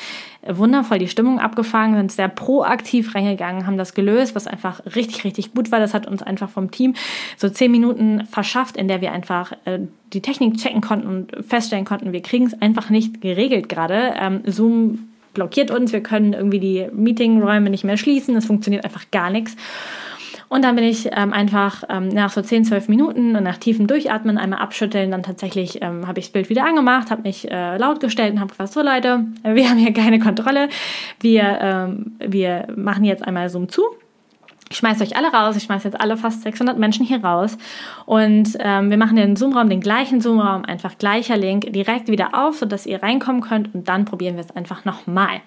wundervoll 0.47 0.99
die 0.99 1.07
Stimmung 1.07 1.39
abgefangen, 1.39 1.95
sind 1.95 2.11
sehr 2.11 2.29
proaktiv 2.29 3.13
reingegangen, 3.13 3.65
haben 3.65 3.77
das 3.77 3.93
gelöst, 3.93 4.35
was 4.35 4.47
einfach 4.47 4.81
richtig, 4.95 5.23
richtig 5.23 5.53
gut 5.53 5.71
war. 5.71 5.79
Das 5.79 5.93
hat 5.93 6.07
uns 6.07 6.23
einfach 6.23 6.49
vom 6.49 6.71
Team 6.71 6.95
so 7.37 7.49
zehn 7.49 7.71
Minuten 7.71 8.25
verschafft, 8.25 8.77
in 8.77 8.87
der 8.87 9.01
wir 9.01 9.11
einfach 9.11 9.51
äh, 9.65 9.79
die 10.13 10.21
Technik 10.21 10.57
checken 10.57 10.81
konnten 10.81 11.07
und 11.07 11.45
feststellen 11.45 11.85
konnten, 11.85 12.13
wir 12.13 12.21
kriegen 12.21 12.47
es 12.47 12.59
einfach 12.61 12.89
nicht 12.89 13.21
geregelt 13.21 13.69
gerade. 13.69 14.13
Ähm, 14.19 14.41
Zoom 14.45 15.08
blockiert 15.33 15.71
uns, 15.71 15.93
wir 15.93 16.01
können 16.01 16.33
irgendwie 16.33 16.59
die 16.59 16.87
Meetingräume 16.91 17.69
nicht 17.69 17.83
mehr 17.83 17.97
schließen, 17.97 18.35
es 18.35 18.45
funktioniert 18.45 18.83
einfach 18.83 19.11
gar 19.11 19.29
nichts. 19.29 19.55
Und 20.49 20.63
dann 20.63 20.75
bin 20.75 20.83
ich 20.83 21.09
ähm, 21.15 21.31
einfach 21.31 21.83
ähm, 21.89 22.07
nach 22.09 22.31
so 22.31 22.41
10, 22.41 22.65
12 22.65 22.87
Minuten 22.87 23.35
und 23.35 23.43
nach 23.43 23.57
tiefem 23.57 23.85
Durchatmen 23.85 24.39
einmal 24.39 24.59
abschütteln, 24.59 25.11
dann 25.11 25.21
tatsächlich 25.21 25.81
ähm, 25.83 26.07
habe 26.07 26.19
ich 26.19 26.25
das 26.25 26.33
Bild 26.33 26.49
wieder 26.49 26.65
angemacht, 26.65 27.11
habe 27.11 27.21
mich 27.21 27.49
äh, 27.49 27.77
laut 27.77 27.99
gestellt 27.99 28.33
und 28.33 28.39
habe 28.39 28.49
gesagt, 28.49 28.73
so 28.73 28.81
Leute, 28.81 29.25
wir 29.43 29.69
haben 29.69 29.77
hier 29.77 29.93
keine 29.93 30.17
Kontrolle, 30.17 30.69
wir, 31.19 31.59
ähm, 31.61 32.13
wir 32.19 32.67
machen 32.75 33.03
jetzt 33.05 33.23
einmal 33.23 33.49
Zoom 33.49 33.69
zu 33.69 33.83
ich 34.71 34.77
schmeiße 34.77 35.03
euch 35.03 35.17
alle 35.17 35.31
raus, 35.31 35.55
ich 35.55 35.63
schmeiße 35.63 35.87
jetzt 35.87 35.99
alle 35.99 36.15
fast 36.15 36.43
600 36.43 36.77
Menschen 36.77 37.03
hier 37.03 37.23
raus. 37.23 37.57
Und 38.05 38.55
ähm, 38.59 38.91
wir 38.91 38.97
machen 38.97 39.15
den 39.15 39.35
Zoom-Raum, 39.35 39.67
den 39.67 39.81
gleichen 39.81 40.21
Zoom-Raum, 40.21 40.63
einfach 40.63 40.97
gleicher 40.99 41.37
Link, 41.37 41.73
direkt 41.73 42.07
wieder 42.07 42.35
auf, 42.35 42.57
sodass 42.57 42.85
ihr 42.85 43.01
reinkommen 43.01 43.41
könnt. 43.41 43.73
Und 43.73 43.89
dann 43.89 44.05
probieren 44.05 44.35
wir 44.35 44.43
es 44.43 44.51
einfach 44.51 44.85
nochmal. 44.85 45.41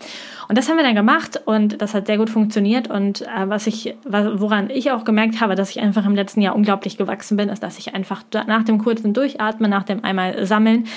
Und 0.49 0.59
das 0.59 0.69
haben 0.69 0.77
wir 0.77 0.83
dann 0.83 0.97
gemacht 0.97 1.41
und 1.45 1.81
das 1.81 1.95
hat 1.95 2.09
sehr 2.09 2.19
gut 2.19 2.31
funktioniert. 2.31 2.91
Und 2.91 3.23
äh, 3.23 3.49
was 3.49 3.69
ich, 3.69 3.95
woran 4.05 4.71
ich 4.71 4.91
auch 4.91 5.05
gemerkt 5.05 5.41
habe, 5.41 5.55
dass 5.55 5.71
ich 5.71 5.81
einfach 5.81 6.05
im 6.05 6.17
letzten 6.17 6.41
Jahr 6.41 6.57
unglaublich 6.57 6.97
gewachsen 6.97 7.37
bin, 7.37 7.49
ist, 7.49 7.63
dass 7.63 7.79
ich 7.79 7.95
einfach 7.95 8.25
nach 8.33 8.65
dem 8.65 8.79
kurzen 8.79 9.15
Durchatmen, 9.15 9.71
nach 9.71 9.85
dem 9.85 10.05
einmal 10.05 10.45
sammeln, 10.47 10.89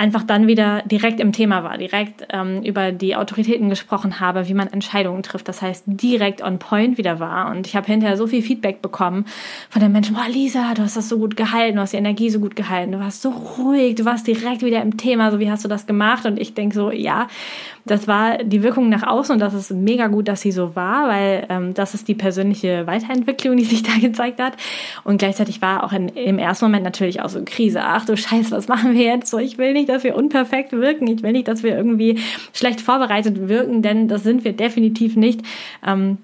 einfach 0.00 0.22
dann 0.22 0.46
wieder 0.46 0.80
direkt 0.86 1.20
im 1.20 1.30
Thema 1.30 1.62
war, 1.62 1.76
direkt 1.76 2.26
ähm, 2.30 2.62
über 2.62 2.90
die 2.90 3.16
Autoritäten 3.16 3.68
gesprochen 3.68 4.18
habe, 4.18 4.48
wie 4.48 4.54
man 4.54 4.66
Entscheidungen 4.68 5.22
trifft. 5.22 5.46
Das 5.46 5.60
heißt, 5.60 5.84
direkt 5.86 6.40
on 6.42 6.58
point 6.58 6.96
wieder 6.96 7.20
war. 7.20 7.50
Und 7.50 7.66
ich 7.66 7.76
habe 7.76 7.86
hinterher 7.86 8.16
so 8.16 8.26
viel 8.26 8.40
Feedback 8.40 8.80
bekommen 8.80 9.26
von 9.68 9.82
den 9.82 9.92
Menschen, 9.92 10.14
boah, 10.14 10.26
Lisa, 10.26 10.72
du 10.72 10.80
hast 10.80 10.96
das 10.96 11.10
so 11.10 11.18
gut 11.18 11.36
gehalten, 11.36 11.76
du 11.76 11.82
hast 11.82 11.92
die 11.92 11.98
Energie 11.98 12.30
so 12.30 12.40
gut 12.40 12.56
gehalten, 12.56 12.92
du 12.92 12.98
warst 12.98 13.20
so 13.20 13.28
ruhig, 13.28 13.94
du 13.96 14.06
warst 14.06 14.26
direkt 14.26 14.62
wieder 14.62 14.80
im 14.80 14.96
Thema, 14.96 15.30
so 15.30 15.38
wie 15.38 15.50
hast 15.50 15.66
du 15.66 15.68
das 15.68 15.86
gemacht? 15.86 16.24
Und 16.24 16.40
ich 16.40 16.54
denke 16.54 16.74
so, 16.74 16.90
ja, 16.90 17.28
das 17.84 18.08
war 18.08 18.38
die 18.38 18.62
Wirkung 18.62 18.88
nach 18.88 19.02
außen 19.02 19.34
und 19.34 19.40
das 19.40 19.52
ist 19.52 19.70
mega 19.70 20.06
gut, 20.06 20.28
dass 20.28 20.40
sie 20.40 20.52
so 20.52 20.76
war, 20.76 21.08
weil 21.08 21.46
ähm, 21.50 21.74
das 21.74 21.92
ist 21.92 22.08
die 22.08 22.14
persönliche 22.14 22.86
Weiterentwicklung, 22.86 23.58
die 23.58 23.64
sich 23.64 23.82
da 23.82 23.98
gezeigt 24.00 24.40
hat. 24.40 24.54
Und 25.04 25.18
gleichzeitig 25.18 25.60
war 25.60 25.84
auch 25.84 25.92
in, 25.92 26.08
im 26.08 26.38
ersten 26.38 26.64
Moment 26.64 26.84
natürlich 26.84 27.20
auch 27.20 27.28
so 27.28 27.42
Krise. 27.44 27.82
Ach 27.82 28.06
du 28.06 28.16
Scheiße, 28.16 28.52
was 28.52 28.66
machen 28.68 28.94
wir 28.94 29.04
jetzt? 29.04 29.30
So, 29.30 29.36
ich 29.36 29.58
will 29.58 29.74
nicht, 29.74 29.89
dass 29.90 30.04
wir 30.04 30.16
unperfekt 30.16 30.72
wirken. 30.72 31.06
Ich 31.06 31.22
will 31.22 31.32
nicht, 31.32 31.48
dass 31.48 31.62
wir 31.62 31.76
irgendwie 31.76 32.18
schlecht 32.52 32.80
vorbereitet 32.80 33.48
wirken, 33.48 33.82
denn 33.82 34.08
das 34.08 34.22
sind 34.22 34.44
wir 34.44 34.52
definitiv 34.52 35.16
nicht. 35.16 35.40
Ähm, 35.86 36.18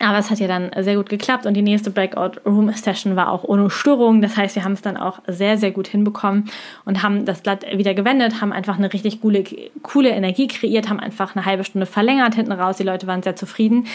Aber 0.00 0.18
es 0.18 0.28
hat 0.28 0.40
ja 0.40 0.48
dann 0.48 0.70
sehr 0.80 0.96
gut 0.96 1.08
geklappt 1.08 1.46
und 1.46 1.54
die 1.54 1.62
nächste 1.62 1.92
Breakout 1.92 2.40
Room 2.44 2.68
Session 2.72 3.14
war 3.14 3.30
auch 3.30 3.44
ohne 3.44 3.70
Störung. 3.70 4.20
Das 4.20 4.36
heißt, 4.36 4.56
wir 4.56 4.64
haben 4.64 4.72
es 4.72 4.82
dann 4.82 4.96
auch 4.96 5.20
sehr, 5.28 5.56
sehr 5.56 5.70
gut 5.70 5.86
hinbekommen 5.86 6.50
und 6.84 7.04
haben 7.04 7.24
das 7.24 7.42
Blatt 7.42 7.64
wieder 7.76 7.94
gewendet, 7.94 8.40
haben 8.40 8.52
einfach 8.52 8.76
eine 8.76 8.92
richtig 8.92 9.20
coole, 9.20 9.44
coole 9.82 10.10
Energie 10.10 10.48
kreiert, 10.48 10.88
haben 10.88 10.98
einfach 10.98 11.36
eine 11.36 11.44
halbe 11.44 11.62
Stunde 11.62 11.86
verlängert 11.86 12.34
hinten 12.34 12.52
raus. 12.52 12.76
Die 12.76 12.82
Leute 12.82 13.06
waren 13.06 13.22
sehr 13.22 13.36
zufrieden 13.36 13.86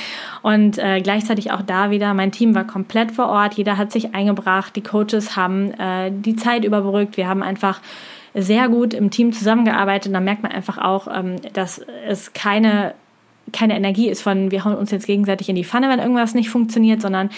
und 0.42 0.78
äh, 0.78 1.02
gleichzeitig 1.02 1.52
auch 1.52 1.62
da 1.62 1.92
wieder, 1.92 2.14
mein 2.14 2.32
Team 2.32 2.56
war 2.56 2.66
komplett 2.66 3.12
vor 3.12 3.28
Ort, 3.28 3.56
jeder 3.56 3.78
hat 3.78 3.92
sich 3.92 4.16
eingebracht, 4.16 4.78
die 4.78 4.84
Coaches 4.84 5.36
haben 5.36 5.74
äh, 5.74 6.12
die 6.14 6.38
Zeit 6.38 6.64
überbrückt, 6.64 7.18
wir 7.18 7.28
haben 7.28 7.44
einfach 7.44 7.82
sehr 8.34 8.70
gut 8.70 8.94
im 8.94 9.10
Team 9.10 9.34
zusammengearbeitet. 9.34 10.14
Da 10.14 10.20
merkt 10.20 10.44
man 10.44 10.52
einfach 10.52 10.78
auch, 10.78 11.08
ähm, 11.14 11.38
dass 11.54 11.82
es 12.08 12.34
keine 12.34 12.94
keine 13.52 13.76
Energie 13.76 14.10
ist 14.10 14.22
von, 14.22 14.52
wir 14.52 14.66
hauen 14.66 14.76
uns 14.76 14.92
jetzt 14.92 15.08
gegenseitig 15.08 15.50
in 15.50 15.56
die 15.56 15.64
Pfanne, 15.64 15.90
wenn 15.90 16.00
irgendwas 16.00 16.34
nicht 16.34 16.50
funktioniert, 16.50 17.02
sondern 17.02 17.30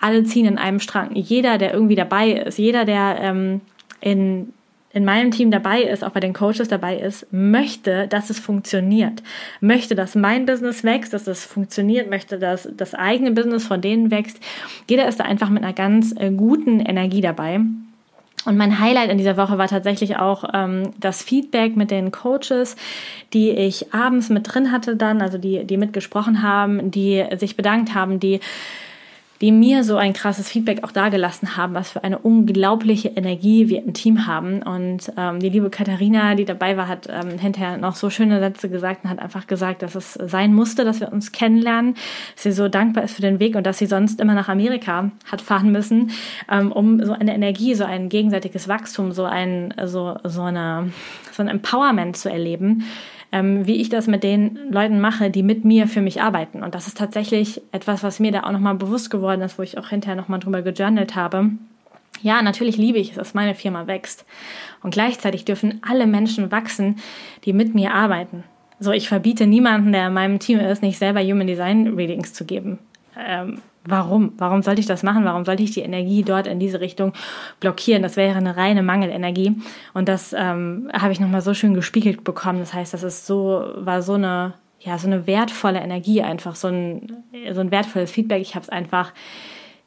alle 0.00 0.24
ziehen 0.24 0.46
in 0.46 0.58
einem 0.58 0.80
Strang. 0.80 1.14
Jeder, 1.14 1.58
der 1.58 1.72
irgendwie 1.72 1.94
dabei 1.94 2.30
ist, 2.32 2.58
jeder, 2.58 2.84
der 2.84 3.18
ähm, 3.20 3.60
in, 4.00 4.52
in 4.90 5.04
meinem 5.04 5.30
Team 5.30 5.50
dabei 5.50 5.82
ist, 5.82 6.04
auch 6.04 6.10
bei 6.10 6.20
den 6.20 6.34
Coaches 6.34 6.68
dabei 6.68 6.98
ist, 6.98 7.26
möchte, 7.32 8.06
dass 8.08 8.30
es 8.30 8.38
funktioniert. 8.38 9.22
Möchte, 9.60 9.94
dass 9.94 10.14
mein 10.14 10.46
Business 10.46 10.84
wächst, 10.84 11.12
dass 11.12 11.26
es 11.26 11.44
funktioniert, 11.44 12.10
möchte, 12.10 12.38
dass 12.38 12.68
das 12.76 12.94
eigene 12.94 13.32
Business 13.32 13.66
von 13.66 13.80
denen 13.80 14.10
wächst. 14.10 14.38
Jeder 14.88 15.08
ist 15.08 15.20
da 15.20 15.24
einfach 15.24 15.50
mit 15.50 15.62
einer 15.62 15.72
ganz 15.72 16.14
äh, 16.16 16.30
guten 16.30 16.80
Energie 16.80 17.20
dabei. 17.20 17.60
Und 18.44 18.56
mein 18.56 18.78
Highlight 18.78 19.10
in 19.10 19.18
dieser 19.18 19.36
Woche 19.36 19.58
war 19.58 19.68
tatsächlich 19.68 20.16
auch 20.16 20.44
ähm, 20.52 20.92
das 20.98 21.22
Feedback 21.22 21.76
mit 21.76 21.90
den 21.90 22.10
Coaches, 22.10 22.76
die 23.32 23.50
ich 23.50 23.94
abends 23.94 24.28
mit 24.28 24.52
drin 24.52 24.70
hatte 24.70 24.96
dann, 24.96 25.22
also 25.22 25.38
die, 25.38 25.64
die 25.64 25.76
mitgesprochen 25.76 26.42
haben, 26.42 26.90
die 26.90 27.24
sich 27.36 27.56
bedankt 27.56 27.94
haben, 27.94 28.20
die 28.20 28.40
die 29.44 29.52
mir 29.52 29.84
so 29.84 29.98
ein 29.98 30.14
krasses 30.14 30.48
Feedback 30.48 30.84
auch 30.84 30.90
dagelassen 30.90 31.58
haben, 31.58 31.74
was 31.74 31.90
für 31.90 32.02
eine 32.02 32.16
unglaubliche 32.16 33.08
Energie 33.08 33.68
wir 33.68 33.82
im 33.82 33.92
Team 33.92 34.26
haben. 34.26 34.62
Und 34.62 35.12
ähm, 35.18 35.38
die 35.38 35.50
liebe 35.50 35.68
Katharina, 35.68 36.34
die 36.34 36.46
dabei 36.46 36.78
war, 36.78 36.88
hat 36.88 37.10
ähm, 37.10 37.38
hinterher 37.38 37.76
noch 37.76 37.94
so 37.94 38.08
schöne 38.08 38.40
Sätze 38.40 38.70
gesagt 38.70 39.04
und 39.04 39.10
hat 39.10 39.18
einfach 39.18 39.46
gesagt, 39.46 39.82
dass 39.82 39.96
es 39.96 40.14
sein 40.14 40.54
musste, 40.54 40.86
dass 40.86 41.00
wir 41.00 41.12
uns 41.12 41.30
kennenlernen, 41.30 41.92
dass 42.34 42.44
sie 42.44 42.52
so 42.52 42.70
dankbar 42.70 43.04
ist 43.04 43.16
für 43.16 43.20
den 43.20 43.38
Weg 43.38 43.54
und 43.54 43.66
dass 43.66 43.76
sie 43.76 43.84
sonst 43.84 44.18
immer 44.18 44.32
nach 44.32 44.48
Amerika 44.48 45.10
hat 45.30 45.42
fahren 45.42 45.70
müssen, 45.70 46.12
ähm, 46.50 46.72
um 46.72 47.04
so 47.04 47.12
eine 47.12 47.34
Energie, 47.34 47.74
so 47.74 47.84
ein 47.84 48.08
gegenseitiges 48.08 48.66
Wachstum, 48.66 49.12
so 49.12 49.24
ein, 49.24 49.74
so, 49.84 50.16
so 50.24 50.40
eine, 50.40 50.90
so 51.32 51.42
ein 51.42 51.48
Empowerment 51.48 52.16
zu 52.16 52.30
erleben 52.30 52.84
ähm, 53.34 53.66
wie 53.66 53.80
ich 53.80 53.88
das 53.88 54.06
mit 54.06 54.22
den 54.22 54.70
Leuten 54.70 55.00
mache, 55.00 55.28
die 55.28 55.42
mit 55.42 55.64
mir 55.64 55.88
für 55.88 56.00
mich 56.00 56.22
arbeiten. 56.22 56.62
Und 56.62 56.76
das 56.76 56.86
ist 56.86 56.96
tatsächlich 56.96 57.60
etwas, 57.72 58.04
was 58.04 58.20
mir 58.20 58.30
da 58.30 58.44
auch 58.44 58.52
nochmal 58.52 58.76
bewusst 58.76 59.10
geworden 59.10 59.40
ist, 59.40 59.58
wo 59.58 59.64
ich 59.64 59.76
auch 59.76 59.88
hinterher 59.88 60.14
nochmal 60.14 60.38
drüber 60.38 60.62
gejournalt 60.62 61.16
habe. 61.16 61.50
Ja, 62.22 62.42
natürlich 62.42 62.76
liebe 62.76 62.98
ich 62.98 63.10
es, 63.10 63.16
dass 63.16 63.34
meine 63.34 63.56
Firma 63.56 63.88
wächst. 63.88 64.24
Und 64.84 64.94
gleichzeitig 64.94 65.44
dürfen 65.44 65.80
alle 65.82 66.06
Menschen 66.06 66.52
wachsen, 66.52 67.00
die 67.44 67.52
mit 67.52 67.74
mir 67.74 67.92
arbeiten. 67.92 68.44
So, 68.78 68.92
ich 68.92 69.08
verbiete 69.08 69.48
niemanden, 69.48 69.90
der 69.90 70.06
in 70.06 70.12
meinem 70.12 70.38
Team 70.38 70.60
ist, 70.60 70.82
nicht 70.82 70.98
selber 70.98 71.20
Human 71.20 71.48
Design 71.48 71.88
Readings 71.88 72.34
zu 72.34 72.44
geben. 72.44 72.78
Ähm, 73.18 73.62
Warum? 73.86 74.32
Warum 74.38 74.62
sollte 74.62 74.80
ich 74.80 74.86
das 74.86 75.02
machen? 75.02 75.24
Warum 75.24 75.44
sollte 75.44 75.62
ich 75.62 75.72
die 75.72 75.80
Energie 75.80 76.22
dort 76.22 76.46
in 76.46 76.58
diese 76.58 76.80
Richtung 76.80 77.12
blockieren? 77.60 78.02
Das 78.02 78.16
wäre 78.16 78.36
eine 78.36 78.56
reine 78.56 78.82
Mangelenergie. 78.82 79.56
Und 79.92 80.08
das 80.08 80.32
ähm, 80.32 80.90
habe 80.92 81.12
ich 81.12 81.20
nochmal 81.20 81.42
so 81.42 81.52
schön 81.52 81.74
gespiegelt 81.74 82.24
bekommen. 82.24 82.60
Das 82.60 82.72
heißt, 82.72 82.94
das 82.94 83.02
ist 83.02 83.26
so, 83.26 83.64
war 83.76 84.00
so 84.00 84.14
eine, 84.14 84.54
ja, 84.80 84.96
so 84.96 85.06
eine 85.06 85.26
wertvolle 85.26 85.80
Energie 85.80 86.22
einfach, 86.22 86.56
so 86.56 86.68
ein, 86.68 87.24
so 87.52 87.60
ein 87.60 87.70
wertvolles 87.70 88.10
Feedback. 88.10 88.40
Ich 88.40 88.54
habe 88.54 88.62
es 88.62 88.70
einfach 88.70 89.12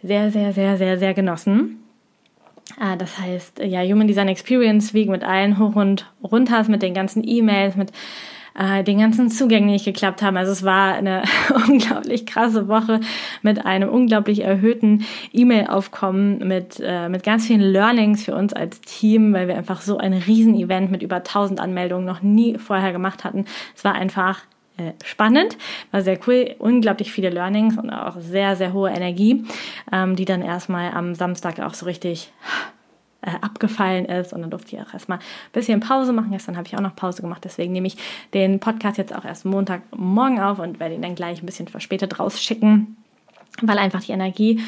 sehr, 0.04 0.32
sehr, 0.32 0.54
sehr, 0.54 0.78
sehr, 0.78 1.00
sehr 1.00 1.14
genossen. 1.16 1.80
Äh, 2.80 2.98
das 2.98 3.18
heißt, 3.18 3.60
ja, 3.60 3.82
Human 3.82 4.08
Design 4.08 4.28
Experience 4.28 4.94
Week 4.94 5.10
mit 5.10 5.24
allen 5.24 5.58
hoch 5.58 5.76
und 5.76 6.12
runters, 6.24 6.68
mit 6.68 6.82
den 6.82 6.94
ganzen 6.94 7.28
E-Mails, 7.28 7.76
mit 7.76 7.92
äh, 8.58 8.84
den 8.84 9.00
ganzen 9.00 9.30
Zugängen 9.30 9.70
nicht 9.70 9.86
geklappt 9.86 10.22
haben. 10.22 10.36
Also 10.38 10.52
es 10.52 10.64
war 10.64 10.94
eine 10.94 11.24
unglaublich 11.68 12.26
krasse 12.26 12.68
Woche 12.68 13.00
mit 13.42 13.66
einem 13.66 13.90
unglaublich 13.90 14.44
erhöhten 14.44 15.06
E-Mail-Aufkommen, 15.32 16.40
mit, 16.48 16.82
äh, 16.84 17.10
mit 17.10 17.24
ganz 17.24 17.48
vielen 17.48 17.62
Learnings 17.62 18.24
für 18.26 18.36
uns 18.36 18.54
als 18.54 18.82
Team, 18.82 19.34
weil 19.34 19.48
wir 19.48 19.58
einfach 19.58 19.82
so 19.82 19.98
ein 19.98 20.14
Riesen-Event 20.14 20.92
mit 20.92 21.04
über 21.04 21.18
1000 21.18 21.60
Anmeldungen 21.60 22.06
noch 22.06 22.22
nie 22.22 22.58
vorher 22.58 22.92
gemacht 22.92 23.24
hatten. 23.24 23.46
Es 23.76 23.84
war 23.84 23.94
einfach 23.94 24.42
äh, 24.78 24.94
spannend, 25.04 25.58
war 25.92 26.02
sehr 26.02 26.20
cool, 26.28 26.56
unglaublich 26.60 27.12
viele 27.12 27.30
Learnings 27.30 27.78
und 27.78 27.90
auch 27.90 28.18
sehr, 28.20 28.56
sehr 28.56 28.74
hohe 28.74 28.90
Energie, 28.90 29.44
ähm, 29.92 30.16
die 30.16 30.26
dann 30.26 30.42
erstmal 30.42 30.92
am 30.92 31.16
Samstag 31.16 31.60
auch 31.60 31.74
so 31.74 31.86
richtig 31.86 32.32
äh, 33.28 33.32
abgefallen 33.42 34.06
ist. 34.06 34.32
Und 34.32 34.42
dann 34.42 34.50
durfte 34.50 34.76
ich 34.76 34.82
auch 34.82 34.94
erstmal 34.94 35.18
ein 35.18 35.52
bisschen 35.52 35.82
Pause 35.82 36.14
machen. 36.14 36.32
Gestern 36.32 36.56
habe 36.56 36.66
ich 36.66 36.78
auch 36.78 36.82
noch 36.82 36.96
Pause 36.96 37.22
gemacht. 37.22 37.44
Deswegen 37.44 37.74
nehme 37.74 37.88
ich 37.88 37.98
den 38.34 38.62
Podcast 38.62 38.98
jetzt 38.98 39.14
auch 39.14 39.26
erst 39.26 39.44
Montagmorgen 39.44 40.40
auf 40.40 40.60
und 40.60 40.80
werde 40.80 40.96
ihn 40.96 41.02
dann 41.02 41.16
gleich 41.16 41.42
ein 41.42 41.46
bisschen 41.46 41.68
verspätet 41.68 42.22
rausschicken, 42.22 42.96
weil 43.62 43.78
einfach 43.78 44.02
die 44.02 44.14
Energie 44.14 44.62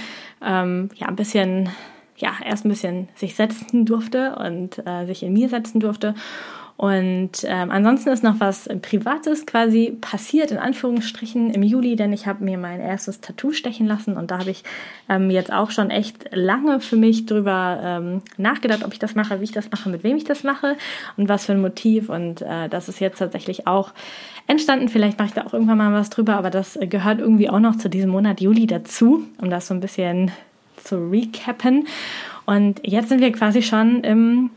ähm, 0.46 0.90
ja 0.96 1.08
ein 1.08 1.16
bisschen, 1.16 1.70
ja, 2.18 2.34
erst 2.44 2.66
ein 2.66 2.70
bisschen 2.70 3.08
sich 3.16 3.36
setzen 3.36 3.86
durfte 3.86 4.36
und 4.36 4.86
äh, 4.86 5.06
sich 5.06 5.24
in 5.24 5.32
mir 5.32 5.48
setzen 5.48 5.80
durfte. 5.80 6.14
Und 6.80 7.44
ähm, 7.44 7.72
ansonsten 7.72 8.08
ist 8.08 8.24
noch 8.24 8.40
was 8.40 8.70
Privates 8.82 9.46
quasi 9.46 9.98
passiert, 10.00 10.50
in 10.52 10.58
Anführungsstrichen, 10.58 11.52
im 11.52 11.62
Juli, 11.62 11.98
denn 11.98 12.14
ich 12.14 12.26
habe 12.26 12.42
mir 12.42 12.58
mein 12.58 12.80
erstes 12.80 13.20
Tattoo 13.20 13.52
stechen 13.52 13.86
lassen 13.86 14.16
und 14.16 14.32
da 14.32 14.40
habe 14.40 14.52
ich 14.52 14.64
ähm, 15.10 15.30
jetzt 15.30 15.52
auch 15.52 15.72
schon 15.72 15.90
echt 15.90 16.34
lange 16.34 16.80
für 16.80 16.96
mich 16.96 17.26
drüber 17.26 17.82
ähm, 17.84 18.22
nachgedacht, 18.38 18.86
ob 18.86 18.94
ich 18.94 19.00
das 19.00 19.14
mache, 19.14 19.42
wie 19.42 19.44
ich 19.44 19.52
das 19.52 19.70
mache, 19.70 19.90
mit 19.90 20.06
wem 20.06 20.16
ich 20.16 20.24
das 20.24 20.46
mache 20.46 20.78
und 21.18 21.28
was 21.28 21.48
für 21.48 21.52
ein 21.52 21.60
Motiv. 21.60 22.08
Und 22.08 22.44
äh, 22.44 22.70
das 22.70 22.88
ist 22.88 23.02
jetzt 23.02 23.20
tatsächlich 23.20 23.68
auch 23.68 23.92
entstanden. 24.48 24.88
Vielleicht 24.88 25.20
mache 25.20 25.28
ich 25.28 25.34
da 25.34 25.46
auch 25.46 25.54
irgendwann 25.54 25.80
mal 25.80 25.92
was 25.92 26.10
drüber, 26.10 26.38
aber 26.38 26.50
das 26.50 26.80
gehört 26.82 27.20
irgendwie 27.20 27.50
auch 27.50 27.60
noch 27.60 27.76
zu 27.76 27.90
diesem 27.90 28.12
Monat 28.12 28.40
Juli 28.40 28.68
dazu, 28.68 29.26
um 29.42 29.50
das 29.50 29.68
so 29.68 29.74
ein 29.74 29.82
bisschen 29.82 30.32
zu 30.82 31.10
recappen. 31.10 31.88
Und 32.46 32.80
jetzt 32.88 33.10
sind 33.10 33.20
wir 33.20 33.34
quasi 33.34 33.62
schon 33.64 34.02
im 34.06 34.50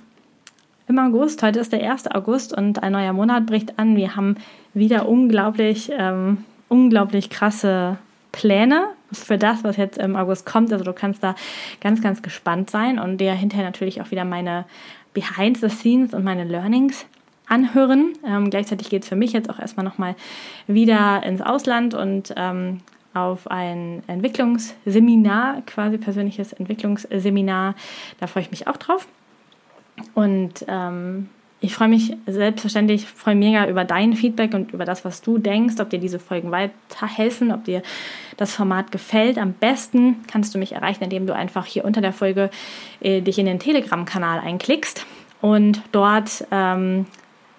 im 0.92 0.98
August. 0.98 1.42
Heute 1.42 1.59
ist 1.59 1.72
der 1.72 1.90
1. 1.90 2.11
August 2.11 2.55
und 2.55 2.83
ein 2.83 2.92
neuer 2.92 3.14
Monat 3.14 3.46
bricht 3.46 3.78
an. 3.78 3.96
Wir 3.96 4.14
haben 4.14 4.37
wieder 4.74 5.09
unglaublich, 5.09 5.90
ähm, 5.90 6.44
unglaublich 6.68 7.31
krasse 7.31 7.96
Pläne 8.31 8.88
für 9.11 9.38
das, 9.38 9.64
was 9.64 9.78
jetzt 9.78 9.96
im 9.96 10.16
August 10.16 10.44
kommt. 10.44 10.70
Also 10.70 10.85
du 10.85 10.92
kannst 10.92 11.24
da 11.24 11.35
ganz, 11.81 12.02
ganz 12.02 12.20
gespannt 12.20 12.68
sein 12.68 12.98
und 12.98 13.18
dir 13.18 13.33
hinterher 13.33 13.64
natürlich 13.64 14.02
auch 14.02 14.11
wieder 14.11 14.26
meine 14.26 14.66
Behind 15.14 15.57
the 15.57 15.70
Scenes 15.70 16.12
und 16.12 16.24
meine 16.24 16.44
Learnings 16.44 17.07
anhören. 17.48 18.12
Ähm, 18.26 18.50
gleichzeitig 18.50 18.90
geht 18.90 19.05
es 19.05 19.09
für 19.09 19.16
mich 19.16 19.33
jetzt 19.33 19.48
auch 19.48 19.59
erstmal 19.59 19.85
nochmal 19.85 20.14
wieder 20.66 21.22
ins 21.24 21.40
Ausland 21.40 21.94
und 21.94 22.35
ähm, 22.37 22.81
auf 23.14 23.50
ein 23.50 24.02
Entwicklungsseminar, 24.09 25.62
quasi 25.62 25.96
persönliches 25.96 26.52
Entwicklungsseminar. 26.52 27.76
Da 28.20 28.26
freue 28.26 28.42
ich 28.42 28.50
mich 28.50 28.66
auch 28.66 28.76
drauf. 28.76 29.09
Und 30.14 30.64
ähm, 30.68 31.28
ich 31.60 31.74
freue 31.74 31.88
mich 31.88 32.16
selbstverständlich, 32.26 33.06
freue 33.06 33.36
mega 33.36 33.68
über 33.68 33.84
dein 33.84 34.14
Feedback 34.14 34.52
und 34.52 34.72
über 34.72 34.84
das, 34.84 35.04
was 35.04 35.22
du 35.22 35.38
denkst, 35.38 35.76
ob 35.78 35.90
dir 35.90 36.00
diese 36.00 36.18
Folgen 36.18 36.50
weiterhelfen, 36.50 37.52
ob 37.52 37.64
dir 37.64 37.82
das 38.36 38.54
Format 38.54 38.90
gefällt. 38.90 39.38
Am 39.38 39.52
besten 39.52 40.16
kannst 40.30 40.54
du 40.54 40.58
mich 40.58 40.72
erreichen, 40.72 41.04
indem 41.04 41.26
du 41.26 41.34
einfach 41.34 41.64
hier 41.64 41.84
unter 41.84 42.00
der 42.00 42.12
Folge 42.12 42.50
äh, 43.00 43.20
dich 43.20 43.38
in 43.38 43.46
den 43.46 43.60
Telegram-Kanal 43.60 44.40
einklickst 44.40 45.06
und 45.40 45.82
dort 45.92 46.44
ähm, 46.50 47.06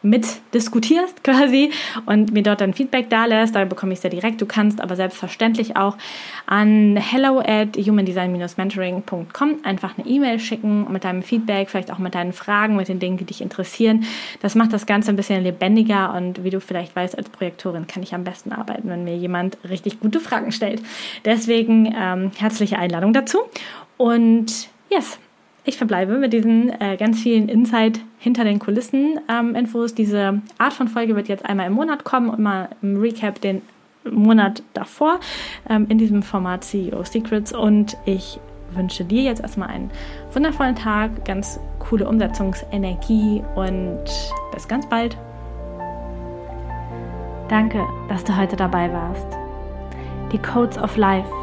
mit 0.03 0.41
diskutierst 0.53 1.23
quasi 1.23 1.71
und 2.05 2.33
mir 2.33 2.43
dort 2.43 2.61
dann 2.61 2.73
Feedback 2.73 3.09
da 3.09 3.25
lässt. 3.25 3.55
Da 3.55 3.65
bekomme 3.65 3.93
ich 3.93 4.03
ja 4.03 4.09
direkt. 4.09 4.41
Du 4.41 4.45
kannst 4.45 4.81
aber 4.81 4.95
selbstverständlich 4.95 5.77
auch 5.77 5.97
an 6.45 6.97
hello 6.97 7.39
at 7.39 7.77
humandesign-mentoring.com 7.77 9.59
einfach 9.63 9.97
eine 9.97 10.07
E-Mail 10.07 10.39
schicken 10.39 10.91
mit 10.91 11.05
deinem 11.05 11.23
Feedback, 11.23 11.69
vielleicht 11.69 11.91
auch 11.91 11.99
mit 11.99 12.15
deinen 12.15 12.33
Fragen, 12.33 12.75
mit 12.75 12.89
den 12.89 12.99
Dingen, 12.99 13.17
die 13.17 13.23
dich 13.23 13.41
interessieren. 13.41 14.05
Das 14.41 14.55
macht 14.55 14.73
das 14.73 14.85
Ganze 14.85 15.11
ein 15.11 15.15
bisschen 15.15 15.41
lebendiger 15.41 16.13
und 16.13 16.43
wie 16.43 16.49
du 16.49 16.59
vielleicht 16.59 16.95
weißt, 16.95 17.17
als 17.17 17.29
Projektorin 17.29 17.87
kann 17.87 18.03
ich 18.03 18.13
am 18.13 18.23
besten 18.23 18.51
arbeiten, 18.51 18.89
wenn 18.89 19.05
mir 19.05 19.15
jemand 19.15 19.57
richtig 19.67 19.99
gute 20.01 20.19
Fragen 20.19 20.51
stellt. 20.51 20.81
Deswegen 21.23 21.93
ähm, 21.97 22.31
herzliche 22.37 22.77
Einladung 22.77 23.13
dazu 23.13 23.39
und 23.97 24.67
yes, 24.89 25.17
ich 25.65 25.77
verbleibe 25.77 26.17
mit 26.17 26.33
diesen 26.33 26.69
äh, 26.81 26.97
ganz 26.97 27.21
vielen 27.21 27.47
Insight 27.47 27.99
hinter 28.19 28.43
den 28.43 28.59
Kulissen 28.59 29.19
ähm, 29.29 29.55
Infos. 29.55 29.93
Diese 29.93 30.41
Art 30.57 30.73
von 30.73 30.87
Folge 30.87 31.15
wird 31.15 31.27
jetzt 31.27 31.45
einmal 31.45 31.67
im 31.67 31.73
Monat 31.73 32.03
kommen 32.03 32.29
und 32.29 32.39
mal 32.39 32.69
im 32.81 32.99
Recap 32.99 33.39
den 33.39 33.61
Monat 34.09 34.63
davor 34.73 35.19
ähm, 35.69 35.85
in 35.87 35.97
diesem 35.97 36.21
Format 36.21 36.65
CEO 36.65 37.03
Secrets. 37.03 37.53
Und 37.53 37.95
ich 38.05 38.39
wünsche 38.73 39.05
dir 39.05 39.21
jetzt 39.21 39.41
erstmal 39.41 39.69
einen 39.69 39.91
wundervollen 40.33 40.75
Tag, 40.75 41.23
ganz 41.25 41.59
coole 41.79 42.07
Umsetzungsenergie 42.07 43.41
und 43.55 44.03
bis 44.53 44.67
ganz 44.67 44.87
bald. 44.89 45.15
Danke, 47.47 47.83
dass 48.09 48.23
du 48.23 48.35
heute 48.35 48.55
dabei 48.55 48.91
warst. 48.91 49.27
Die 50.31 50.39
Codes 50.39 50.77
of 50.77 50.97
Life 50.97 51.42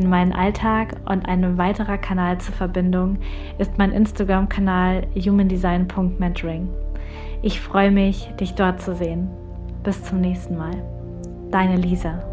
in 0.00 0.08
meinen 0.08 0.32
Alltag 0.32 0.96
und 1.08 1.28
ein 1.28 1.58
weiterer 1.58 1.98
Kanal 1.98 2.38
zur 2.38 2.54
Verbindung 2.54 3.18
ist 3.58 3.76
mein 3.78 3.92
Instagram-Kanal 3.92 5.06
humandesign.mentoring. 5.14 6.68
Ich 7.42 7.60
freue 7.60 7.90
mich, 7.90 8.30
dich 8.40 8.54
dort 8.54 8.80
zu 8.80 8.94
sehen. 8.94 9.28
Bis 9.82 10.02
zum 10.02 10.20
nächsten 10.20 10.56
Mal. 10.56 10.82
Deine 11.50 11.76
Lisa. 11.76 12.29